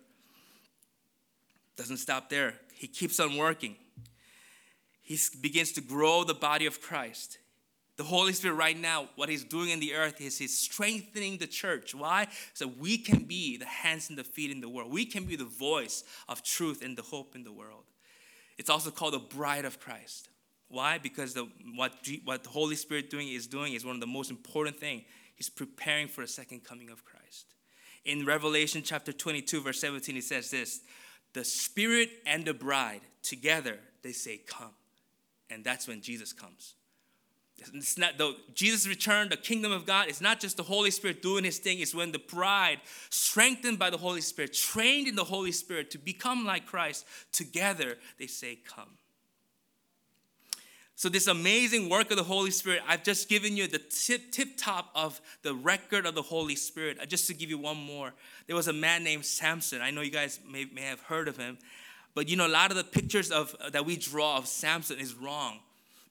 Doesn't 1.77 1.97
stop 1.97 2.29
there, 2.29 2.55
He 2.73 2.87
keeps 2.87 3.21
on 3.21 3.37
working. 3.37 3.77
He 5.01 5.17
begins 5.39 5.71
to 5.71 5.81
grow 5.81 6.25
the 6.25 6.33
body 6.33 6.65
of 6.65 6.81
Christ. 6.81 7.37
The 7.95 8.03
Holy 8.03 8.33
Spirit, 8.33 8.55
right 8.55 8.77
now, 8.77 9.07
what 9.15 9.29
He's 9.29 9.45
doing 9.45 9.69
in 9.69 9.79
the 9.79 9.93
earth 9.93 10.19
is 10.19 10.37
He's 10.37 10.57
strengthening 10.57 11.37
the 11.37 11.47
church. 11.47 11.95
Why? 11.95 12.27
So 12.53 12.67
we 12.67 12.97
can 12.97 13.19
be 13.19 13.55
the 13.55 13.65
hands 13.65 14.09
and 14.09 14.17
the 14.17 14.25
feet 14.25 14.51
in 14.51 14.59
the 14.59 14.67
world. 14.67 14.91
We 14.91 15.05
can 15.05 15.23
be 15.23 15.37
the 15.37 15.45
voice 15.45 16.03
of 16.27 16.43
truth 16.43 16.83
and 16.83 16.97
the 16.97 17.01
hope 17.01 17.33
in 17.33 17.45
the 17.45 17.53
world. 17.53 17.85
It's 18.57 18.69
also 18.69 18.91
called 18.91 19.13
the 19.13 19.19
bride 19.19 19.65
of 19.65 19.79
Christ. 19.79 20.29
Why? 20.69 20.97
Because 20.97 21.33
the, 21.33 21.47
what, 21.75 21.93
what 22.25 22.43
the 22.43 22.49
Holy 22.49 22.75
Spirit 22.75 23.09
doing 23.09 23.29
is 23.29 23.47
doing 23.47 23.73
is 23.73 23.85
one 23.85 23.95
of 23.95 24.01
the 24.01 24.07
most 24.07 24.29
important 24.29 24.79
things. 24.79 25.03
He's 25.35 25.49
preparing 25.49 26.07
for 26.07 26.21
the 26.21 26.27
second 26.27 26.63
coming 26.63 26.89
of 26.89 27.05
Christ. 27.05 27.45
In 28.03 28.25
Revelation 28.25 28.81
chapter 28.83 29.13
22, 29.13 29.61
verse 29.61 29.79
17, 29.79 30.15
he 30.15 30.21
says 30.21 30.49
this 30.49 30.81
The 31.33 31.43
Spirit 31.43 32.09
and 32.25 32.45
the 32.45 32.53
bride 32.53 33.01
together, 33.21 33.79
they 34.01 34.13
say, 34.13 34.37
Come. 34.37 34.73
And 35.49 35.63
that's 35.63 35.87
when 35.87 36.01
Jesus 36.01 36.33
comes. 36.33 36.73
It's 37.73 37.97
not 37.97 38.17
the 38.17 38.35
Jesus 38.53 38.87
return, 38.87 39.29
the 39.29 39.37
kingdom 39.37 39.71
of 39.71 39.85
God. 39.85 40.09
It's 40.09 40.21
not 40.21 40.39
just 40.39 40.57
the 40.57 40.63
Holy 40.63 40.91
Spirit 40.91 41.21
doing 41.21 41.43
His 41.43 41.57
thing. 41.57 41.79
It's 41.79 41.95
when 41.95 42.11
the 42.11 42.19
bride, 42.19 42.79
strengthened 43.09 43.79
by 43.79 43.89
the 43.89 43.97
Holy 43.97 44.21
Spirit, 44.21 44.53
trained 44.53 45.07
in 45.07 45.15
the 45.15 45.23
Holy 45.23 45.51
Spirit 45.51 45.89
to 45.91 45.97
become 45.97 46.45
like 46.45 46.65
Christ, 46.65 47.05
together 47.31 47.97
they 48.19 48.27
say, 48.27 48.55
"Come." 48.55 48.97
So 50.95 51.09
this 51.09 51.27
amazing 51.27 51.89
work 51.89 52.11
of 52.11 52.17
the 52.17 52.23
Holy 52.23 52.51
Spirit, 52.51 52.81
I've 52.87 53.03
just 53.03 53.27
given 53.27 53.57
you 53.57 53.67
the 53.67 53.79
tip 53.79 54.31
tip 54.31 54.49
top 54.57 54.91
of 54.93 55.19
the 55.41 55.55
record 55.55 56.05
of 56.05 56.13
the 56.13 56.23
Holy 56.23 56.55
Spirit. 56.55 56.99
Uh, 57.01 57.05
just 57.05 57.27
to 57.27 57.33
give 57.33 57.49
you 57.49 57.57
one 57.57 57.77
more, 57.77 58.13
there 58.45 58.55
was 58.55 58.67
a 58.67 58.73
man 58.73 59.03
named 59.03 59.25
Samson. 59.25 59.81
I 59.81 59.89
know 59.89 60.01
you 60.01 60.11
guys 60.11 60.39
may, 60.47 60.65
may 60.65 60.83
have 60.83 61.01
heard 61.01 61.27
of 61.27 61.37
him, 61.37 61.57
but 62.13 62.29
you 62.29 62.35
know 62.35 62.47
a 62.47 62.49
lot 62.49 62.69
of 62.69 62.77
the 62.77 62.83
pictures 62.83 63.31
of 63.31 63.55
uh, 63.59 63.71
that 63.71 63.85
we 63.85 63.97
draw 63.97 64.37
of 64.37 64.47
Samson 64.47 64.99
is 64.99 65.15
wrong 65.15 65.59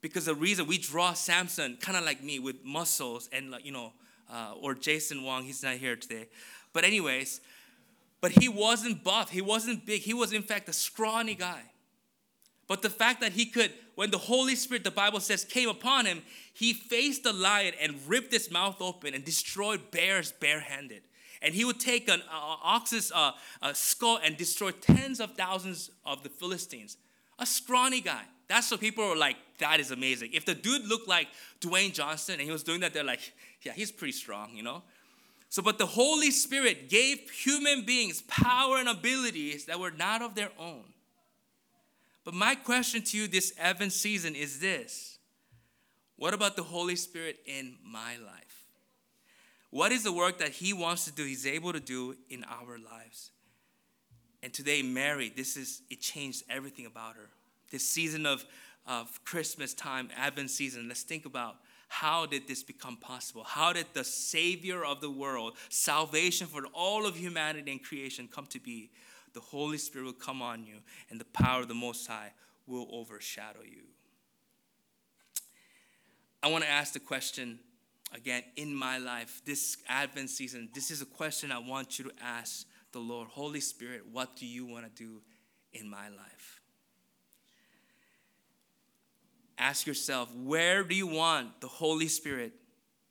because 0.01 0.27
the 0.27 0.35
reason 0.35 0.67
we 0.67 0.79
draw 0.79 1.13
Samson 1.13 1.79
kind 1.81 1.97
of 1.97 2.05
like 2.05 2.23
me 2.23 2.39
with 2.39 2.65
muscles 2.65 3.29
and 3.33 3.51
like 3.51 3.65
you 3.65 3.73
know, 3.73 3.93
uh, 4.33 4.55
or 4.61 4.75
Jason 4.75 5.23
Wong, 5.23 5.45
he's 5.45 5.63
not 5.63 5.77
here 5.77 5.97
today. 5.97 6.29
But 6.73 6.85
anyways, 6.85 7.41
but 8.21 8.33
he 8.33 8.49
wasn't 8.49 9.05
buff. 9.05 9.31
He 9.31 9.41
wasn't 9.41 9.87
big. 9.87 10.03
He 10.03 10.15
was 10.15 10.33
in 10.33 10.43
fact 10.43 10.69
a 10.69 10.73
scrawny 10.73 11.35
guy. 11.35 11.63
But 12.69 12.83
the 12.83 12.91
fact 12.91 13.21
that 13.21 13.33
he 13.33 13.47
could, 13.47 13.73
when 13.95 14.11
the 14.11 14.19
Holy 14.19 14.57
Spirit, 14.57 14.83
the 14.83 14.91
Bible 14.91 15.21
says, 15.21 15.45
came 15.45 15.69
upon 15.69 16.07
him, 16.07 16.23
he 16.53 16.73
faced 16.73 17.23
the 17.23 17.33
lion 17.33 17.75
and 17.81 17.97
ripped 18.07 18.35
its 18.35 18.51
mouth 18.51 18.81
open 18.81 19.15
and 19.15 19.25
destroyed 19.25 19.91
bears 19.91 20.33
barehanded. 20.33 21.03
And 21.43 21.55
he 21.55 21.65
would 21.65 21.79
take 21.79 22.09
an 22.09 22.23
uh, 22.23 22.57
ox's 22.63 23.13
uh, 23.15 23.33
skull 23.73 24.19
and 24.25 24.37
destroy 24.37 24.73
tens 24.73 25.21
of 25.21 25.37
thousands 25.37 25.91
of 26.05 26.23
the 26.23 26.29
Philistines. 26.29 26.97
A 27.39 27.47
scrawny 27.47 28.01
guy. 28.01 28.23
That's 28.49 28.71
what 28.71 28.81
people 28.81 29.05
are 29.05 29.17
like, 29.17 29.37
that 29.59 29.81
is 29.81 29.91
amazing. 29.91 30.31
If 30.33 30.45
the 30.45 30.55
dude 30.55 30.87
looked 30.87 31.09
like 31.09 31.29
Dwayne 31.61 31.93
Johnson 31.93 32.35
and 32.35 32.43
he 32.43 32.51
was 32.51 32.63
doing 32.63 32.81
that, 32.81 32.95
they're 32.95 33.05
like, 33.05 33.33
yeah, 33.63 33.73
he's 33.73 33.91
pretty 33.91 34.13
strong, 34.13 34.51
you 34.55 34.63
know? 34.63 34.83
So, 35.49 35.63
but 35.63 35.79
the 35.79 35.87
Holy 35.87 36.31
Spirit 36.31 36.89
gave 36.89 37.31
human 37.31 37.85
beings 37.85 38.23
power 38.23 38.79
and 38.79 38.89
abilities 38.89 39.67
that 39.67 39.81
were 39.81 39.91
not 39.91 40.23
of 40.23 40.35
their 40.35 40.51
own. 40.59 40.85
But 42.25 42.35
my 42.35 42.57
question 42.57 43.03
to 43.03 43.17
you 43.17 43.29
this 43.29 43.53
Advent 43.59 43.93
season 43.93 44.35
is 44.35 44.59
this 44.59 45.19
What 46.17 46.35
about 46.35 46.57
the 46.57 46.65
Holy 46.65 46.97
Spirit 46.97 47.39
in 47.47 47.77
my 47.85 48.17
life? 48.17 48.67
What 49.71 49.93
is 49.93 50.03
the 50.03 50.13
work 50.13 50.39
that 50.39 50.51
He 50.51 50.73
wants 50.73 51.05
to 51.05 51.13
do, 51.13 51.25
He's 51.25 51.47
able 51.47 51.73
to 51.73 51.81
do 51.81 52.17
in 52.29 52.45
our 52.45 52.79
lives? 52.79 53.31
And 54.47 54.55
today, 54.55 54.81
Mary, 54.81 55.33
this 55.35 55.57
is, 55.57 55.83
it 55.91 56.01
changed 56.01 56.45
everything 56.49 56.87
about 56.87 57.17
her 57.17 57.31
this 57.73 57.85
season 57.85 58.27
of, 58.27 58.45
of 58.87 59.25
Christmas 59.25 59.75
time, 59.75 60.09
Advent 60.17 60.53
season, 60.53 60.87
let's 60.87 61.03
think 61.03 61.27
about 61.27 61.57
how 61.89 62.27
did 62.27 62.47
this 62.47 62.63
become 62.63 62.97
possible? 62.97 63.43
How 63.43 63.73
did 63.73 63.87
the 63.93 64.05
Savior 64.05 64.85
of 64.85 65.01
the 65.01 65.11
world, 65.11 65.55
salvation 65.69 66.47
for 66.47 66.65
all 66.73 67.07
of 67.07 67.17
humanity 67.17 67.73
and 67.73 67.83
creation 67.83 68.29
come 68.33 68.47
to 68.51 68.61
be? 68.61 68.93
The 69.35 69.41
Holy 69.41 69.79
Spirit 69.79 70.05
will 70.05 70.13
come 70.13 70.41
on 70.41 70.65
you, 70.65 70.77
and 71.11 71.21
the 71.21 71.25
power 71.25 71.63
of 71.63 71.69
the 71.69 71.75
Most 71.75 72.07
High 72.07 72.31
will 72.69 72.87
overshadow 72.93 73.65
you. 73.65 73.83
I 76.41 76.53
want 76.53 76.63
to 76.63 76.71
ask 76.71 76.93
the 76.93 77.01
question 77.01 77.59
again 78.15 78.45
in 78.55 78.73
my 78.73 78.99
life, 78.99 79.43
this 79.45 79.79
Advent 79.89 80.31
season. 80.31 80.69
This 80.73 80.93
is 80.93 81.03
a 81.03 81.07
question 81.07 81.51
I 81.51 81.59
want 81.59 81.99
you 81.99 82.05
to 82.05 82.13
ask 82.23 82.65
the 82.93 82.99
Lord 82.99 83.29
Holy 83.29 83.61
Spirit, 83.61 84.03
what 84.11 84.37
do 84.37 84.47
you 84.47 84.67
want 84.67 84.85
to 84.85 85.03
do 85.03 85.21
in 85.73 85.89
my 85.89 86.09
life? 86.09 86.61
ask 89.59 89.87
yourself 89.87 90.33
where 90.35 90.85
do 90.85 90.95
you 90.95 91.07
want 91.07 91.61
the 91.61 91.69
Holy 91.69 92.09
Spirit 92.09 92.53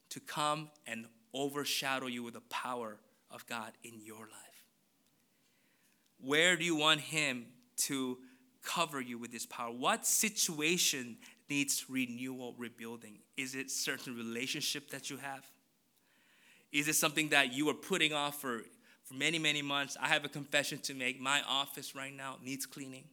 to 0.10 0.20
come 0.20 0.70
and 0.86 1.06
overshadow 1.34 2.08
you 2.08 2.24
with 2.24 2.36
the 2.36 2.42
power 2.42 2.98
of 3.32 3.46
God 3.48 3.72
in 3.84 4.02
your 4.02 4.22
life? 4.22 4.30
Where 6.22 6.56
do 6.56 6.64
you 6.64 6.76
want 6.76 7.02
Him 7.02 7.46
to 7.78 8.18
cover 8.64 9.02
you 9.02 9.18
with 9.18 9.34
His 9.34 9.46
power? 9.46 9.72
What 9.72 10.06
situation 10.06 11.18
needs 11.50 11.86
renewal, 11.90 12.56
rebuilding? 12.58 13.20
Is 13.38 13.54
it 13.56 13.70
certain 13.70 14.16
relationship 14.16 14.90
that 14.92 15.10
you 15.10 15.18
have? 15.18 15.46
Is 16.72 16.88
it 16.88 16.96
something 16.96 17.30
that 17.30 17.54
you 17.54 17.70
are 17.70 17.76
putting 17.76 18.14
off 18.14 18.42
for, 18.42 18.64
for 19.06 19.14
many, 19.14 19.40
many 19.40 19.62
months? 19.62 19.96
I 20.02 20.10
have 20.10 20.26
a 20.26 20.30
confession 20.30 20.80
to 20.80 20.94
make. 20.94 21.20
My 21.22 21.42
office 21.48 21.96
right 21.96 22.16
now 22.16 22.38
needs 22.44 22.66
cleaning. 22.66 23.06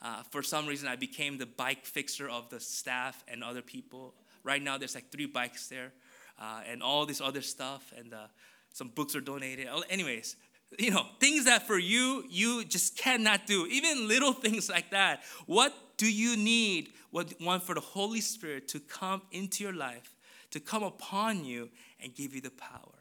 Uh, 0.00 0.22
for 0.30 0.42
some 0.42 0.66
reason, 0.66 0.88
I 0.88 0.96
became 0.96 1.38
the 1.38 1.46
bike 1.46 1.84
fixer 1.84 2.28
of 2.28 2.48
the 2.50 2.60
staff 2.60 3.24
and 3.26 3.42
other 3.42 3.62
people. 3.62 4.14
Right 4.44 4.62
now, 4.62 4.78
there's 4.78 4.94
like 4.94 5.10
three 5.10 5.26
bikes 5.26 5.68
there. 5.68 5.92
uh, 6.38 6.60
and 6.66 6.82
all 6.82 7.06
this 7.06 7.20
other 7.20 7.42
stuff, 7.42 7.92
and 7.96 8.12
uh, 8.12 8.26
some 8.72 8.88
books 8.88 9.16
are 9.16 9.20
donated. 9.20 9.68
Anyways, 9.88 10.36
you 10.78 10.90
know, 10.90 11.06
things 11.20 11.44
that 11.46 11.66
for 11.66 11.78
you, 11.78 12.24
you 12.28 12.64
just 12.64 12.96
cannot 12.96 13.46
do, 13.46 13.66
even 13.66 14.08
little 14.08 14.32
things 14.46 14.68
like 14.68 14.90
that. 14.90 15.22
What 15.46 15.74
do 15.96 16.10
you 16.10 16.36
need? 16.36 16.90
What 17.10 17.32
want 17.40 17.62
for 17.62 17.74
the 17.74 17.80
Holy 17.80 18.20
Spirit 18.20 18.68
to 18.68 18.80
come 18.80 19.22
into 19.30 19.64
your 19.64 19.72
life, 19.72 20.14
to 20.50 20.60
come 20.60 20.82
upon 20.82 21.44
you 21.44 21.70
and 22.00 22.14
give 22.14 22.34
you 22.34 22.40
the 22.40 22.50
power? 22.50 22.95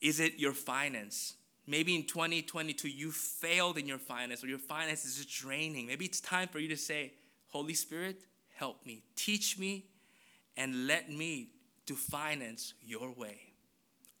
Is 0.00 0.20
it 0.20 0.38
your 0.38 0.52
finance? 0.52 1.34
Maybe 1.66 1.94
in 1.94 2.04
2022 2.04 2.88
you 2.88 3.12
failed 3.12 3.78
in 3.78 3.86
your 3.86 3.98
finance 3.98 4.42
or 4.42 4.48
your 4.48 4.58
finance 4.58 5.04
is 5.04 5.24
draining. 5.26 5.86
Maybe 5.86 6.04
it's 6.04 6.20
time 6.20 6.48
for 6.48 6.58
you 6.58 6.68
to 6.68 6.76
say, 6.76 7.12
Holy 7.48 7.74
Spirit, 7.74 8.22
help 8.56 8.84
me, 8.86 9.02
teach 9.16 9.58
me, 9.58 9.86
and 10.56 10.86
let 10.86 11.10
me 11.10 11.50
to 11.86 11.94
finance 11.94 12.74
your 12.84 13.12
way 13.12 13.50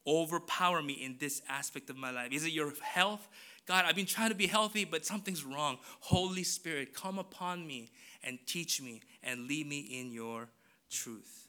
overpower 0.06 0.82
me 0.82 0.94
in 0.94 1.16
this 1.18 1.42
aspect 1.48 1.90
of 1.90 1.96
my 1.96 2.10
life? 2.10 2.32
Is 2.32 2.44
it 2.44 2.52
your 2.52 2.72
health? 2.82 3.28
God, 3.66 3.84
I've 3.86 3.96
been 3.96 4.06
trying 4.06 4.30
to 4.30 4.34
be 4.34 4.46
healthy, 4.46 4.84
but 4.84 5.06
something's 5.06 5.44
wrong. 5.44 5.78
Holy 6.00 6.42
Spirit, 6.42 6.94
come 6.94 7.18
upon 7.18 7.66
me 7.66 7.90
and 8.24 8.38
teach 8.46 8.82
me 8.82 9.02
and 9.22 9.46
lead 9.46 9.66
me 9.66 9.78
in 9.78 10.12
your 10.12 10.48
truth. 10.90 11.39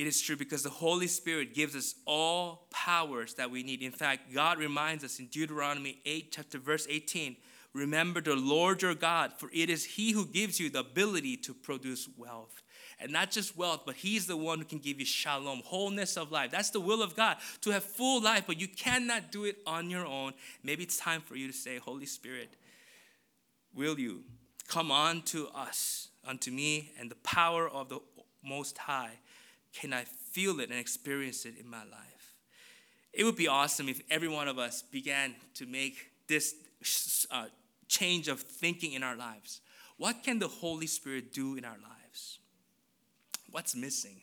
It 0.00 0.06
is 0.06 0.18
true 0.18 0.36
because 0.36 0.62
the 0.62 0.70
Holy 0.70 1.06
Spirit 1.06 1.52
gives 1.52 1.76
us 1.76 1.94
all 2.06 2.68
powers 2.70 3.34
that 3.34 3.50
we 3.50 3.62
need. 3.62 3.82
In 3.82 3.92
fact, 3.92 4.32
God 4.32 4.56
reminds 4.56 5.04
us 5.04 5.18
in 5.18 5.26
Deuteronomy 5.26 5.98
8, 6.06 6.32
chapter 6.32 6.58
verse 6.58 6.86
18 6.88 7.36
remember 7.74 8.22
the 8.22 8.34
Lord 8.34 8.80
your 8.80 8.94
God, 8.94 9.32
for 9.36 9.50
it 9.52 9.68
is 9.68 9.84
He 9.84 10.12
who 10.12 10.24
gives 10.24 10.58
you 10.58 10.70
the 10.70 10.80
ability 10.80 11.36
to 11.36 11.52
produce 11.52 12.08
wealth 12.16 12.62
and 12.98 13.12
not 13.12 13.30
just 13.30 13.58
wealth, 13.58 13.82
but 13.84 13.94
He's 13.94 14.26
the 14.26 14.38
one 14.38 14.58
who 14.58 14.64
can 14.64 14.78
give 14.78 14.98
you 14.98 15.04
shalom, 15.04 15.60
wholeness 15.66 16.16
of 16.16 16.32
life. 16.32 16.50
That's 16.50 16.70
the 16.70 16.80
will 16.80 17.02
of 17.02 17.14
God 17.14 17.36
to 17.60 17.70
have 17.70 17.84
full 17.84 18.22
life, 18.22 18.44
but 18.46 18.58
you 18.58 18.68
cannot 18.68 19.30
do 19.30 19.44
it 19.44 19.58
on 19.66 19.90
your 19.90 20.06
own. 20.06 20.32
Maybe 20.64 20.82
it's 20.82 20.96
time 20.96 21.20
for 21.20 21.36
you 21.36 21.46
to 21.46 21.52
say, 21.52 21.76
Holy 21.76 22.06
Spirit, 22.06 22.56
will 23.74 24.00
you 24.00 24.24
come 24.66 24.90
on 24.90 25.20
to 25.24 25.48
us, 25.48 26.08
unto 26.26 26.50
me, 26.50 26.92
and 26.98 27.10
the 27.10 27.16
power 27.16 27.68
of 27.68 27.90
the 27.90 28.00
Most 28.42 28.78
High? 28.78 29.18
Can 29.72 29.92
I 29.92 30.04
feel 30.04 30.60
it 30.60 30.70
and 30.70 30.78
experience 30.78 31.44
it 31.44 31.54
in 31.58 31.68
my 31.68 31.84
life? 31.84 32.34
It 33.12 33.24
would 33.24 33.36
be 33.36 33.48
awesome 33.48 33.88
if 33.88 34.00
every 34.10 34.28
one 34.28 34.48
of 34.48 34.58
us 34.58 34.82
began 34.82 35.34
to 35.54 35.66
make 35.66 36.10
this 36.28 36.54
uh, 37.30 37.46
change 37.88 38.28
of 38.28 38.40
thinking 38.40 38.92
in 38.92 39.02
our 39.02 39.16
lives. 39.16 39.60
What 39.96 40.22
can 40.22 40.38
the 40.38 40.48
Holy 40.48 40.86
Spirit 40.86 41.32
do 41.32 41.56
in 41.56 41.64
our 41.64 41.76
lives? 41.76 42.38
What's 43.50 43.74
missing? 43.74 44.22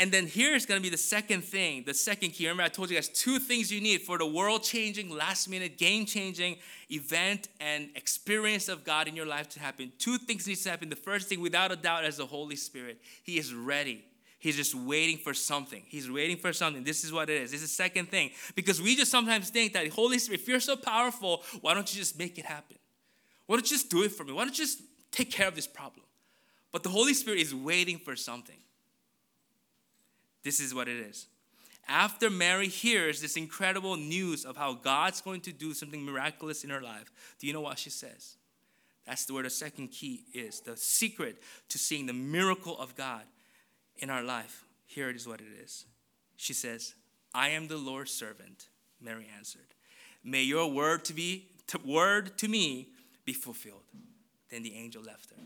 And 0.00 0.10
then 0.10 0.26
here's 0.26 0.64
gonna 0.64 0.80
be 0.80 0.88
the 0.88 0.96
second 0.96 1.44
thing, 1.44 1.84
the 1.84 1.92
second 1.92 2.30
key. 2.30 2.44
Remember, 2.44 2.62
I 2.62 2.68
told 2.68 2.88
you 2.88 2.96
guys 2.96 3.10
two 3.10 3.38
things 3.38 3.70
you 3.70 3.82
need 3.82 4.00
for 4.00 4.16
the 4.16 4.24
world 4.24 4.62
changing, 4.62 5.10
last 5.10 5.46
minute, 5.46 5.76
game 5.76 6.06
changing 6.06 6.56
event 6.90 7.48
and 7.60 7.90
experience 7.94 8.70
of 8.70 8.82
God 8.82 9.08
in 9.08 9.14
your 9.14 9.26
life 9.26 9.50
to 9.50 9.60
happen. 9.60 9.92
Two 9.98 10.16
things 10.16 10.46
need 10.46 10.56
to 10.56 10.70
happen. 10.70 10.88
The 10.88 10.96
first 10.96 11.28
thing, 11.28 11.42
without 11.42 11.70
a 11.70 11.76
doubt, 11.76 12.06
is 12.06 12.16
the 12.16 12.24
Holy 12.24 12.56
Spirit. 12.56 12.98
He 13.22 13.36
is 13.38 13.52
ready. 13.52 14.02
He's 14.38 14.56
just 14.56 14.74
waiting 14.74 15.18
for 15.18 15.34
something. 15.34 15.82
He's 15.86 16.10
waiting 16.10 16.38
for 16.38 16.54
something. 16.54 16.82
This 16.82 17.04
is 17.04 17.12
what 17.12 17.28
it 17.28 17.42
is. 17.42 17.50
This 17.50 17.60
is 17.62 17.68
the 17.68 17.74
second 17.74 18.10
thing. 18.10 18.30
Because 18.54 18.80
we 18.80 18.96
just 18.96 19.10
sometimes 19.10 19.50
think 19.50 19.74
that 19.74 19.86
Holy 19.88 20.18
Spirit, 20.18 20.40
if 20.40 20.48
you're 20.48 20.60
so 20.60 20.76
powerful, 20.76 21.42
why 21.60 21.74
don't 21.74 21.92
you 21.92 22.00
just 22.00 22.18
make 22.18 22.38
it 22.38 22.46
happen? 22.46 22.78
Why 23.44 23.56
don't 23.56 23.70
you 23.70 23.76
just 23.76 23.90
do 23.90 24.02
it 24.04 24.12
for 24.12 24.24
me? 24.24 24.32
Why 24.32 24.44
don't 24.44 24.58
you 24.58 24.64
just 24.64 24.80
take 25.10 25.30
care 25.30 25.46
of 25.46 25.54
this 25.54 25.66
problem? 25.66 26.06
But 26.72 26.84
the 26.84 26.88
Holy 26.88 27.12
Spirit 27.12 27.40
is 27.40 27.54
waiting 27.54 27.98
for 27.98 28.16
something. 28.16 28.56
This 30.42 30.60
is 30.60 30.74
what 30.74 30.88
it 30.88 30.96
is. 30.96 31.26
After 31.88 32.30
Mary 32.30 32.68
hears 32.68 33.20
this 33.20 33.36
incredible 33.36 33.96
news 33.96 34.44
of 34.44 34.56
how 34.56 34.74
God's 34.74 35.20
going 35.20 35.40
to 35.42 35.52
do 35.52 35.74
something 35.74 36.04
miraculous 36.04 36.62
in 36.62 36.70
her 36.70 36.80
life, 36.80 37.10
do 37.38 37.46
you 37.46 37.52
know 37.52 37.60
what 37.60 37.78
she 37.78 37.90
says? 37.90 38.36
That's 39.06 39.30
where 39.30 39.42
the 39.42 39.50
second 39.50 39.88
key 39.88 40.24
is 40.32 40.60
the 40.60 40.76
secret 40.76 41.42
to 41.68 41.78
seeing 41.78 42.06
the 42.06 42.12
miracle 42.12 42.78
of 42.78 42.94
God 42.94 43.22
in 43.96 44.08
our 44.08 44.22
life. 44.22 44.64
Here 44.86 45.10
it 45.10 45.16
is 45.16 45.26
what 45.26 45.40
it 45.40 45.48
is. 45.62 45.86
She 46.36 46.52
says, 46.52 46.94
I 47.34 47.50
am 47.50 47.68
the 47.68 47.76
Lord's 47.76 48.12
servant, 48.12 48.68
Mary 49.00 49.26
answered. 49.36 49.74
May 50.22 50.42
your 50.42 50.70
word 50.70 51.04
to 51.06 51.12
be 51.12 51.46
to, 51.68 51.78
word 51.84 52.36
to 52.38 52.48
me 52.48 52.88
be 53.24 53.32
fulfilled. 53.32 53.82
Then 54.50 54.62
the 54.62 54.74
angel 54.74 55.02
left 55.02 55.30
her. 55.30 55.36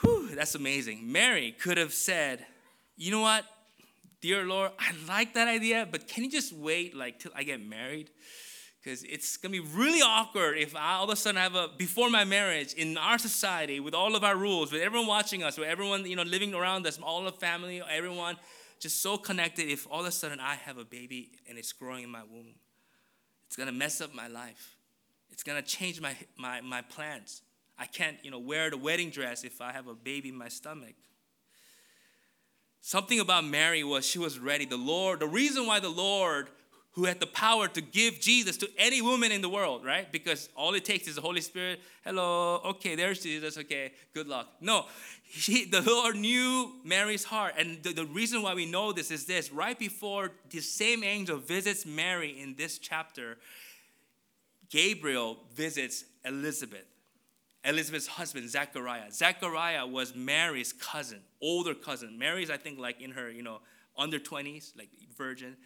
Whew, 0.00 0.34
that's 0.34 0.54
amazing. 0.54 1.10
Mary 1.10 1.52
could 1.52 1.78
have 1.78 1.92
said, 1.92 2.44
You 2.96 3.10
know 3.10 3.20
what, 3.20 3.44
dear 4.20 4.44
Lord, 4.44 4.70
I 4.78 4.92
like 5.08 5.34
that 5.34 5.48
idea, 5.48 5.86
but 5.90 6.06
can 6.06 6.24
you 6.24 6.30
just 6.30 6.52
wait 6.52 6.94
like 6.94 7.18
till 7.18 7.32
I 7.34 7.42
get 7.42 7.64
married? 7.64 8.10
Because 8.82 9.02
it's 9.02 9.36
gonna 9.36 9.52
be 9.52 9.60
really 9.60 10.00
awkward 10.00 10.58
if 10.58 10.76
I 10.76 10.94
all 10.94 11.04
of 11.04 11.10
a 11.10 11.16
sudden 11.16 11.40
have 11.40 11.54
a 11.54 11.68
before 11.76 12.10
my 12.10 12.24
marriage 12.24 12.74
in 12.74 12.96
our 12.98 13.18
society 13.18 13.80
with 13.80 13.94
all 13.94 14.14
of 14.14 14.22
our 14.22 14.36
rules, 14.36 14.70
with 14.70 14.82
everyone 14.82 15.08
watching 15.08 15.42
us, 15.42 15.58
with 15.58 15.68
everyone 15.68 16.06
you 16.06 16.14
know 16.14 16.22
living 16.22 16.54
around 16.54 16.86
us, 16.86 16.98
all 17.02 17.24
the 17.24 17.32
family, 17.32 17.82
everyone 17.90 18.36
just 18.78 19.02
so 19.02 19.16
connected. 19.16 19.68
If 19.68 19.86
all 19.90 20.00
of 20.00 20.06
a 20.06 20.12
sudden 20.12 20.38
I 20.38 20.54
have 20.54 20.78
a 20.78 20.84
baby 20.84 21.32
and 21.48 21.58
it's 21.58 21.72
growing 21.72 22.04
in 22.04 22.10
my 22.10 22.22
womb, 22.22 22.54
it's 23.46 23.56
gonna 23.56 23.72
mess 23.72 24.00
up 24.00 24.14
my 24.14 24.28
life. 24.28 24.76
It's 25.30 25.42
gonna 25.42 25.62
change 25.62 26.00
my 26.00 26.14
my 26.36 26.60
my 26.60 26.82
plans. 26.82 27.42
I 27.76 27.86
can't, 27.86 28.18
you 28.22 28.30
know, 28.30 28.38
wear 28.38 28.70
the 28.70 28.76
wedding 28.76 29.10
dress 29.10 29.42
if 29.42 29.60
I 29.60 29.72
have 29.72 29.88
a 29.88 29.94
baby 29.94 30.28
in 30.28 30.36
my 30.36 30.48
stomach. 30.48 30.94
Something 32.86 33.18
about 33.18 33.46
Mary 33.46 33.82
was 33.82 34.04
she 34.04 34.18
was 34.18 34.38
ready. 34.38 34.66
The 34.66 34.76
Lord, 34.76 35.20
the 35.20 35.26
reason 35.26 35.66
why 35.66 35.80
the 35.80 35.88
Lord, 35.88 36.48
who 36.92 37.06
had 37.06 37.18
the 37.18 37.26
power 37.26 37.66
to 37.66 37.80
give 37.80 38.20
Jesus 38.20 38.58
to 38.58 38.68
any 38.76 39.00
woman 39.00 39.32
in 39.32 39.40
the 39.40 39.48
world, 39.48 39.86
right? 39.86 40.12
Because 40.12 40.50
all 40.54 40.74
it 40.74 40.84
takes 40.84 41.08
is 41.08 41.14
the 41.14 41.22
Holy 41.22 41.40
Spirit. 41.40 41.80
Hello, 42.04 42.60
okay, 42.62 42.94
there's 42.94 43.22
Jesus. 43.22 43.56
Okay, 43.56 43.92
good 44.12 44.28
luck. 44.28 44.48
No, 44.60 44.84
he, 45.22 45.64
the 45.64 45.80
Lord 45.80 46.16
knew 46.16 46.74
Mary's 46.84 47.24
heart. 47.24 47.54
And 47.56 47.82
the, 47.82 47.94
the 47.94 48.04
reason 48.04 48.42
why 48.42 48.52
we 48.52 48.66
know 48.66 48.92
this 48.92 49.10
is 49.10 49.24
this 49.24 49.50
right 49.50 49.78
before 49.78 50.32
the 50.50 50.60
same 50.60 51.02
angel 51.02 51.38
visits 51.38 51.86
Mary 51.86 52.38
in 52.38 52.54
this 52.54 52.78
chapter, 52.78 53.38
Gabriel 54.68 55.38
visits 55.54 56.04
Elizabeth. 56.22 56.84
Elizabeth's 57.64 58.06
husband, 58.06 58.50
Zechariah. 58.50 59.10
Zechariah 59.10 59.86
was 59.86 60.14
Mary's 60.14 60.74
cousin, 60.74 61.20
older 61.44 61.74
cousin. 61.74 62.18
Mary's, 62.18 62.50
I 62.50 62.56
think, 62.56 62.78
like 62.78 63.00
in 63.00 63.10
her, 63.12 63.30
you 63.30 63.42
know, 63.42 63.60
under 63.96 64.18
20s, 64.18 64.76
like 64.76 64.88
virgin. 65.16 65.56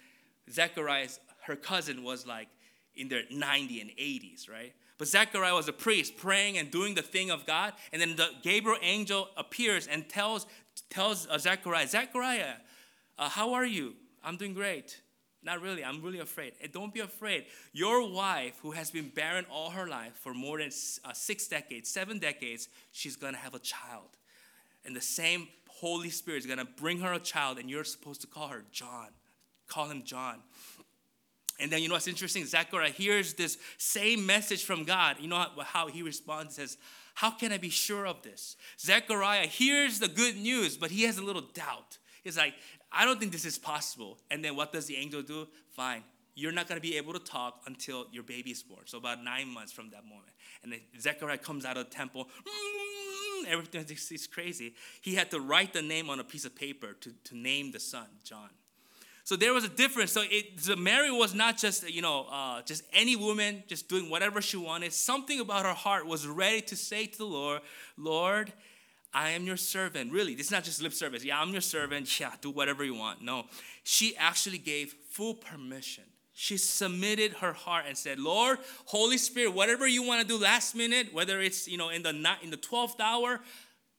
Zechariah's, 0.51 1.21
her 1.43 1.57
cousin 1.57 2.03
was 2.03 2.27
like 2.27 2.49
in 2.97 3.09
their 3.09 3.23
90 3.31 3.81
and 3.81 3.91
80s, 3.91 4.51
right? 4.51 4.73
But 4.99 5.07
Zechariah 5.07 5.55
was 5.55 5.69
a 5.69 5.73
priest 5.73 6.17
praying 6.17 6.59
and 6.59 6.71
doing 6.71 6.95
the 6.95 7.03
thing 7.03 7.31
of 7.31 7.47
God. 7.47 7.73
And 7.93 8.03
then 8.03 8.17
the 8.17 8.31
Gabriel 8.43 8.79
angel 8.83 9.29
appears 9.37 9.87
and 9.87 10.09
tells, 10.09 10.47
tells 10.91 11.29
uh, 11.29 11.39
Zechariah, 11.39 11.87
Zechariah, 11.87 12.55
uh, 13.19 13.29
how 13.29 13.55
are 13.55 13.65
you? 13.65 13.95
I'm 14.25 14.37
doing 14.37 14.55
great. 14.55 15.01
Not 15.45 15.63
really. 15.63 15.85
I'm 15.85 16.03
really 16.03 16.19
afraid. 16.19 16.55
And 16.61 16.73
don't 16.73 16.93
be 16.93 17.01
afraid. 17.01 17.47
Your 17.73 18.11
wife, 18.11 18.59
who 18.61 18.73
has 18.73 18.91
been 18.91 19.11
barren 19.15 19.47
all 19.51 19.71
her 19.71 19.87
life 19.87 20.15
for 20.15 20.35
more 20.35 20.59
than 20.59 20.71
uh, 21.05 21.13
six 21.13 21.47
decades, 21.47 21.89
seven 21.89 22.19
decades, 22.19 22.69
she's 22.91 23.17
to 23.17 23.33
have 23.35 23.55
a 23.55 23.61
child. 23.61 24.17
And 24.85 24.97
the 24.97 25.01
same 25.01 25.47
Holy 25.81 26.11
Spirit 26.11 26.39
is 26.39 26.47
going 26.47 26.59
to 26.59 26.65
bring 26.65 27.01
her 27.01 27.13
a 27.13 27.21
child, 27.21 27.59
and 27.59 27.71
you're 27.71 27.85
supposed 27.85 28.21
to 28.23 28.27
call 28.27 28.49
her 28.49 28.65
John. 28.73 29.09
Call 29.69 29.89
him 29.89 30.03
John. 30.05 30.41
And 31.61 31.71
then 31.71 31.83
you 31.83 31.89
know 31.89 31.95
what's 31.95 32.09
interesting? 32.09 32.45
Zechariah 32.47 32.91
hears 32.91 33.35
this 33.35 33.59
same 33.77 34.27
message 34.27 34.65
from 34.65 34.85
God. 34.85 35.17
You 35.21 35.29
know 35.29 35.47
how 35.65 35.89
he 35.89 36.03
responds? 36.03 36.57
He 36.57 36.63
says, 36.63 36.79
How 37.15 37.31
can 37.31 37.53
I 37.53 37.59
be 37.59 37.71
sure 37.71 38.07
of 38.07 38.23
this? 38.23 38.57
Zechariah 38.81 39.47
hears 39.47 39.99
the 40.01 40.09
good 40.09 40.37
news, 40.37 40.77
but 40.77 40.91
he 40.91 41.03
has 41.05 41.19
a 41.19 41.23
little 41.23 41.43
doubt. 41.55 41.99
He's 42.25 42.37
like, 42.37 42.55
I 42.91 43.05
don't 43.05 43.21
think 43.21 43.33
this 43.33 43.45
is 43.45 43.59
possible. 43.59 44.19
And 44.31 44.45
then 44.45 44.57
what 44.57 44.73
does 44.73 44.87
the 44.87 44.97
angel 44.97 45.23
do? 45.23 45.47
Fine. 45.71 46.03
You're 46.39 46.53
not 46.53 46.69
going 46.69 46.81
to 46.81 46.89
be 46.89 46.97
able 46.97 47.15
to 47.15 47.19
talk 47.19 47.63
until 47.67 48.07
your 48.13 48.23
baby 48.23 48.53
is 48.53 48.63
born. 48.63 48.83
So 48.85 48.97
about 48.97 49.25
nine 49.25 49.49
months 49.49 49.73
from 49.73 49.91
that 49.91 50.05
moment. 50.05 50.31
And 50.63 50.71
then 50.71 50.79
Zechariah 51.01 51.39
comes 51.39 51.65
out 51.65 51.77
of 51.77 51.91
the 51.91 51.91
temple. 51.91 52.29
Mm, 52.47 53.49
everything 53.49 53.85
is 53.89 54.29
crazy. 54.29 54.75
He 55.01 55.17
had 55.17 55.33
to 55.33 55.41
write 55.41 55.73
the 55.73 55.83
name 55.83 56.09
on 56.09 56.21
a 56.21 56.25
piece 56.25 56.45
of 56.45 56.55
paper 56.55 56.93
to, 57.01 57.13
to 57.25 57.37
name 57.37 57.73
the 57.73 57.81
son, 57.81 58.07
John. 58.23 58.51
So 59.25 59.35
there 59.35 59.53
was 59.53 59.65
a 59.65 59.69
difference. 59.69 60.13
So, 60.13 60.23
it, 60.25 60.61
so 60.61 60.77
Mary 60.77 61.11
was 61.11 61.35
not 61.35 61.59
just 61.59 61.91
you 61.91 62.03
know 62.03 62.29
uh, 62.31 62.63
just 62.63 62.85
any 62.93 63.17
woman 63.17 63.65
just 63.67 63.89
doing 63.89 64.09
whatever 64.09 64.41
she 64.41 64.57
wanted. 64.57 64.93
Something 64.93 65.41
about 65.41 65.67
her 65.67 65.75
heart 65.75 66.07
was 66.07 66.25
ready 66.25 66.61
to 66.63 66.77
say 66.77 67.07
to 67.07 67.19
the 67.19 67.27
Lord, 67.27 67.63
Lord, 67.97 68.53
I 69.13 69.31
am 69.31 69.45
your 69.45 69.57
servant. 69.57 70.13
Really, 70.13 70.37
this 70.37 70.47
is 70.47 70.53
not 70.53 70.63
just 70.63 70.81
lip 70.81 70.93
service. 70.93 71.25
Yeah, 71.25 71.41
I'm 71.41 71.51
your 71.51 71.63
servant. 71.63 72.21
Yeah, 72.21 72.31
do 72.41 72.51
whatever 72.51 72.85
you 72.85 72.95
want. 72.95 73.23
No, 73.23 73.47
she 73.83 74.17
actually 74.17 74.59
gave 74.59 74.95
full 75.11 75.35
permission. 75.35 76.05
She 76.41 76.57
submitted 76.57 77.33
her 77.33 77.53
heart 77.53 77.87
and 77.89 77.99
said, 77.99 78.21
"Lord, 78.21 78.61
Holy 78.85 79.19
Spirit, 79.19 79.55
whatever 79.55 79.89
you 79.89 80.05
want 80.05 80.23
to 80.23 80.29
do 80.29 80.39
last 80.39 80.77
minute, 80.77 81.13
whether 81.13 81.41
it's 81.41 81.67
you 81.67 81.77
know 81.77 81.89
in 81.89 82.05
the 82.05 82.13
night, 82.13 82.45
in 82.45 82.51
the 82.51 82.57
twelfth 82.57 83.01
hour, 83.01 83.41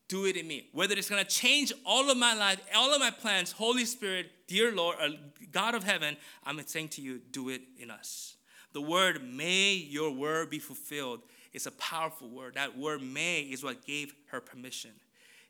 do 0.08 0.26
it 0.26 0.38
in 0.38 0.48
me. 0.48 0.70
Whether 0.72 0.96
it's 0.96 1.10
gonna 1.10 1.26
change 1.26 1.74
all 1.86 2.10
of 2.10 2.18
my 2.18 2.34
life, 2.34 2.62
all 2.74 2.94
of 2.94 3.02
my 3.02 3.12
plans, 3.12 3.52
Holy 3.52 3.84
Spirit, 3.84 4.32
dear 4.48 4.72
Lord, 4.72 4.96
uh, 5.02 5.10
God 5.52 5.76
of 5.76 5.84
heaven, 5.84 6.16
I'm 6.46 6.66
saying 6.66 6.88
to 6.90 7.02
you, 7.02 7.20
do 7.30 7.50
it 7.50 7.62
in 7.78 7.92
us. 7.92 8.38
The 8.72 8.82
word, 8.82 9.22
may 9.22 9.74
your 9.74 10.10
word 10.10 10.50
be 10.50 10.60
fulfilled, 10.60 11.20
is 11.52 11.68
a 11.68 11.72
powerful 11.72 12.30
word. 12.30 12.54
That 12.54 12.78
word, 12.78 13.02
may, 13.02 13.42
is 13.42 13.66
what 13.66 13.86
gave 13.86 14.16
her 14.28 14.40
permission. 14.40 14.92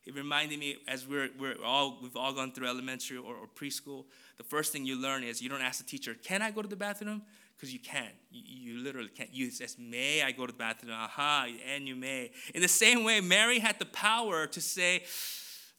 It 0.05 0.15
reminded 0.15 0.59
me 0.59 0.77
as 0.87 1.07
we're, 1.07 1.29
we're 1.37 1.55
all, 1.63 1.99
we've 2.01 2.15
all 2.15 2.33
gone 2.33 2.51
through 2.51 2.67
elementary 2.67 3.17
or, 3.17 3.35
or 3.35 3.47
preschool, 3.47 4.05
the 4.37 4.43
first 4.43 4.71
thing 4.71 4.85
you 4.85 4.99
learn 4.99 5.23
is 5.23 5.41
you 5.41 5.49
don't 5.49 5.61
ask 5.61 5.79
the 5.79 5.89
teacher, 5.89 6.15
can 6.23 6.41
I 6.41 6.51
go 6.51 6.61
to 6.61 6.67
the 6.67 6.75
bathroom? 6.75 7.21
Because 7.55 7.73
you 7.73 7.79
can. 7.79 8.07
You, 8.31 8.73
you, 8.73 8.79
literally 8.79 9.09
can't. 9.09 9.33
You 9.33 9.51
says, 9.51 9.75
may 9.77 10.23
I 10.23 10.31
go 10.31 10.45
to 10.45 10.53
the 10.53 10.57
bathroom? 10.57 10.93
Aha, 10.93 11.47
and 11.73 11.85
you 11.85 11.95
may. 11.95 12.31
In 12.55 12.61
the 12.61 12.69
same 12.69 13.03
way, 13.03 13.19
Mary 13.19 13.59
had 13.59 13.77
the 13.79 13.85
power 13.85 14.47
to 14.47 14.61
say, 14.61 15.03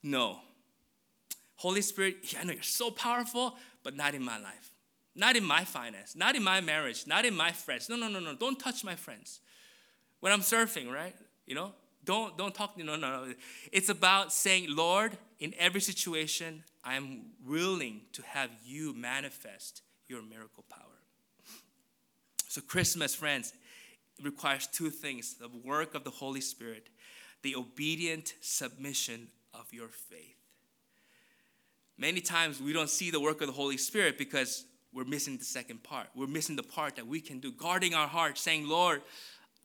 no. 0.02 0.40
Holy 1.56 1.80
Spirit, 1.80 2.34
I 2.38 2.44
know 2.44 2.52
you're 2.52 2.62
so 2.62 2.90
powerful, 2.90 3.56
but 3.82 3.96
not 3.96 4.14
in 4.14 4.22
my 4.22 4.38
life. 4.38 4.70
Not 5.14 5.36
in 5.36 5.44
my 5.44 5.64
finance, 5.64 6.14
not 6.14 6.36
in 6.36 6.42
my 6.42 6.60
marriage, 6.60 7.06
not 7.06 7.24
in 7.24 7.34
my 7.34 7.50
friends. 7.50 7.88
No, 7.88 7.96
no, 7.96 8.08
no, 8.08 8.20
no. 8.20 8.34
Don't 8.34 8.58
touch 8.58 8.84
my 8.84 8.94
friends. 8.94 9.40
When 10.20 10.32
I'm 10.32 10.40
surfing, 10.40 10.92
right? 10.92 11.14
You 11.46 11.54
know, 11.54 11.72
don't 12.10 12.36
don't 12.36 12.54
talk. 12.54 12.76
No, 12.76 12.96
no, 12.96 12.96
no. 12.96 13.34
It's 13.70 13.88
about 13.88 14.32
saying, 14.32 14.66
Lord, 14.68 15.16
in 15.38 15.54
every 15.58 15.80
situation, 15.80 16.64
I'm 16.84 17.26
willing 17.46 18.02
to 18.14 18.22
have 18.22 18.50
you 18.64 18.92
manifest 18.94 19.82
your 20.08 20.22
miracle 20.22 20.64
power. 20.68 20.98
So, 22.48 22.60
Christmas, 22.60 23.14
friends, 23.14 23.52
requires 24.20 24.66
two 24.66 24.90
things 24.90 25.34
the 25.34 25.48
work 25.64 25.94
of 25.94 26.02
the 26.02 26.10
Holy 26.10 26.40
Spirit, 26.40 26.88
the 27.42 27.54
obedient 27.54 28.34
submission 28.40 29.28
of 29.54 29.72
your 29.72 29.88
faith. 29.88 30.36
Many 31.96 32.20
times 32.20 32.60
we 32.60 32.72
don't 32.72 32.90
see 32.90 33.10
the 33.12 33.20
work 33.20 33.40
of 33.40 33.46
the 33.46 33.52
Holy 33.52 33.76
Spirit 33.76 34.18
because 34.18 34.64
we're 34.92 35.04
missing 35.04 35.36
the 35.36 35.44
second 35.44 35.84
part. 35.84 36.08
We're 36.16 36.26
missing 36.26 36.56
the 36.56 36.64
part 36.64 36.96
that 36.96 37.06
we 37.06 37.20
can 37.20 37.38
do, 37.38 37.52
guarding 37.52 37.94
our 37.94 38.08
heart, 38.08 38.36
saying, 38.36 38.66
Lord, 38.66 39.02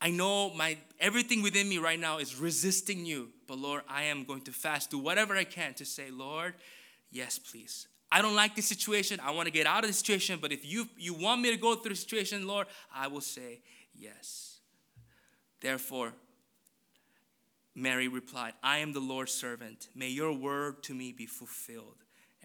I 0.02 0.12
know 0.12 0.54
my 0.54 0.78
everything 1.00 1.42
within 1.42 1.68
me 1.68 1.78
right 1.78 2.00
now 2.00 2.18
is 2.18 2.36
resisting 2.40 3.06
you, 3.06 3.30
but 3.48 3.58
Lord, 3.58 3.82
I 3.88 4.04
am 4.04 4.24
going 4.24 4.42
to 4.42 4.52
fast, 4.52 4.92
do 4.92 5.00
whatever 5.00 5.36
I 5.36 5.46
can 5.46 5.74
to 5.76 5.86
say, 5.86 6.12
Lord, 6.12 6.54
yes, 7.12 7.40
please. 7.40 7.88
I 8.12 8.22
don't 8.22 8.36
like 8.36 8.56
this 8.56 8.68
situation. 8.68 9.20
I 9.24 9.32
want 9.32 9.48
to 9.48 9.52
get 9.52 9.66
out 9.66 9.84
of 9.84 9.90
the 9.90 9.94
situation, 9.94 10.40
but 10.42 10.52
if 10.52 10.66
you 10.66 10.88
you 10.98 11.14
want 11.14 11.42
me 11.42 11.52
to 11.52 11.58
go 11.58 11.76
through 11.76 11.92
the 11.92 11.96
situation, 11.96 12.48
Lord, 12.48 12.68
I 12.94 13.08
will 13.08 13.22
say 13.22 13.62
yes. 13.94 14.60
Therefore, 15.62 16.14
Mary 17.76 18.08
replied, 18.08 18.54
I 18.64 18.78
am 18.78 18.94
the 18.94 19.02
Lord's 19.02 19.34
servant. 19.34 19.90
May 19.94 20.08
your 20.08 20.32
word 20.32 20.82
to 20.84 20.94
me 20.94 21.12
be 21.12 21.26
fulfilled. 21.26 21.98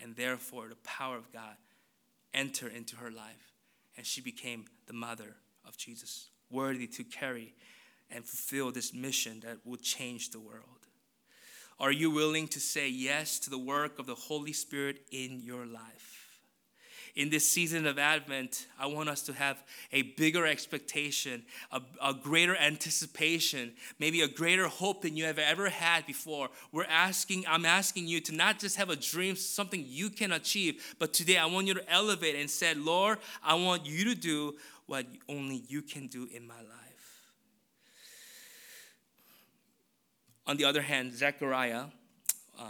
And 0.03 0.17
therefore, 0.17 0.69
the 0.69 0.77
power 0.77 1.17
of 1.17 1.31
God 1.33 1.57
enter 2.35 2.67
into 2.67 2.97
her 2.97 3.11
life. 3.11 3.53
And 3.97 4.05
she 4.05 4.21
became 4.21 4.65
the 4.87 4.93
mother 4.93 5.37
of 5.67 5.77
Jesus, 5.77 6.31
worthy 6.51 6.87
to 6.87 7.05
carry 7.05 7.55
and 8.11 8.25
fulfill 8.25 8.73
this 8.73 8.93
mission 8.93 9.41
that 9.41 9.59
will 9.65 9.77
change 9.77 10.31
the 10.31 10.41
world. 10.41 10.65
Are 11.79 11.93
you 11.93 12.11
willing 12.11 12.49
to 12.49 12.61
say 12.61 12.89
yes 12.89 13.39
to 13.41 13.51
the 13.51 13.59
work 13.59 13.99
of 13.99 14.07
the 14.07 14.15
Holy 14.15 14.53
Spirit 14.53 15.01
in 15.11 15.41
your 15.41 15.65
life? 15.65 16.21
In 17.17 17.31
this 17.31 17.49
season 17.49 17.87
of 17.87 17.99
Advent, 17.99 18.67
I 18.79 18.87
want 18.87 19.09
us 19.09 19.23
to 19.23 19.33
have 19.33 19.63
a 19.91 20.03
bigger 20.03 20.47
expectation, 20.47 21.43
a, 21.73 21.81
a, 22.01 22.15
greater 22.15 22.55
anticipation, 22.55 23.73
maybe 23.99 24.21
a 24.21 24.29
greater 24.29 24.69
hope 24.69 25.03
than 25.03 25.17
you 25.17 25.25
have 25.25 25.39
ever 25.39 25.69
had 25.69 26.07
before. 26.07 26.51
We're 26.71 26.85
asking, 26.85 27.45
I'm 27.49 27.65
asking 27.65 28.07
you 28.07 28.21
to 28.23 28.33
not 28.33 28.61
just 28.61 28.77
have 28.77 28.91
a 28.91 28.97
dream, 28.97 29.35
something 29.35 29.85
you 29.89 30.11
can 30.11 30.31
achieve, 30.33 30.95
but 30.99 31.13
today 31.13 31.37
I 31.37 31.47
want 31.47 31.67
you 31.67 31.75
to 31.75 31.93
elevate 31.93 32.37
and 32.37 32.49
say, 32.49 32.75
Lord, 32.75 33.19
I 33.43 33.55
want 33.55 33.87
you 33.87 34.05
to 34.05 34.15
do 34.15 34.55
what 34.91 35.07
only 35.29 35.63
you 35.69 35.83
can 35.83 36.09
do 36.09 36.27
in 36.35 36.45
my 36.45 36.57
life. 36.57 37.31
On 40.49 40.57
the 40.57 40.65
other 40.65 40.83
hand, 40.83 41.15
Zechariah 41.15 41.85
uh, 42.59 42.65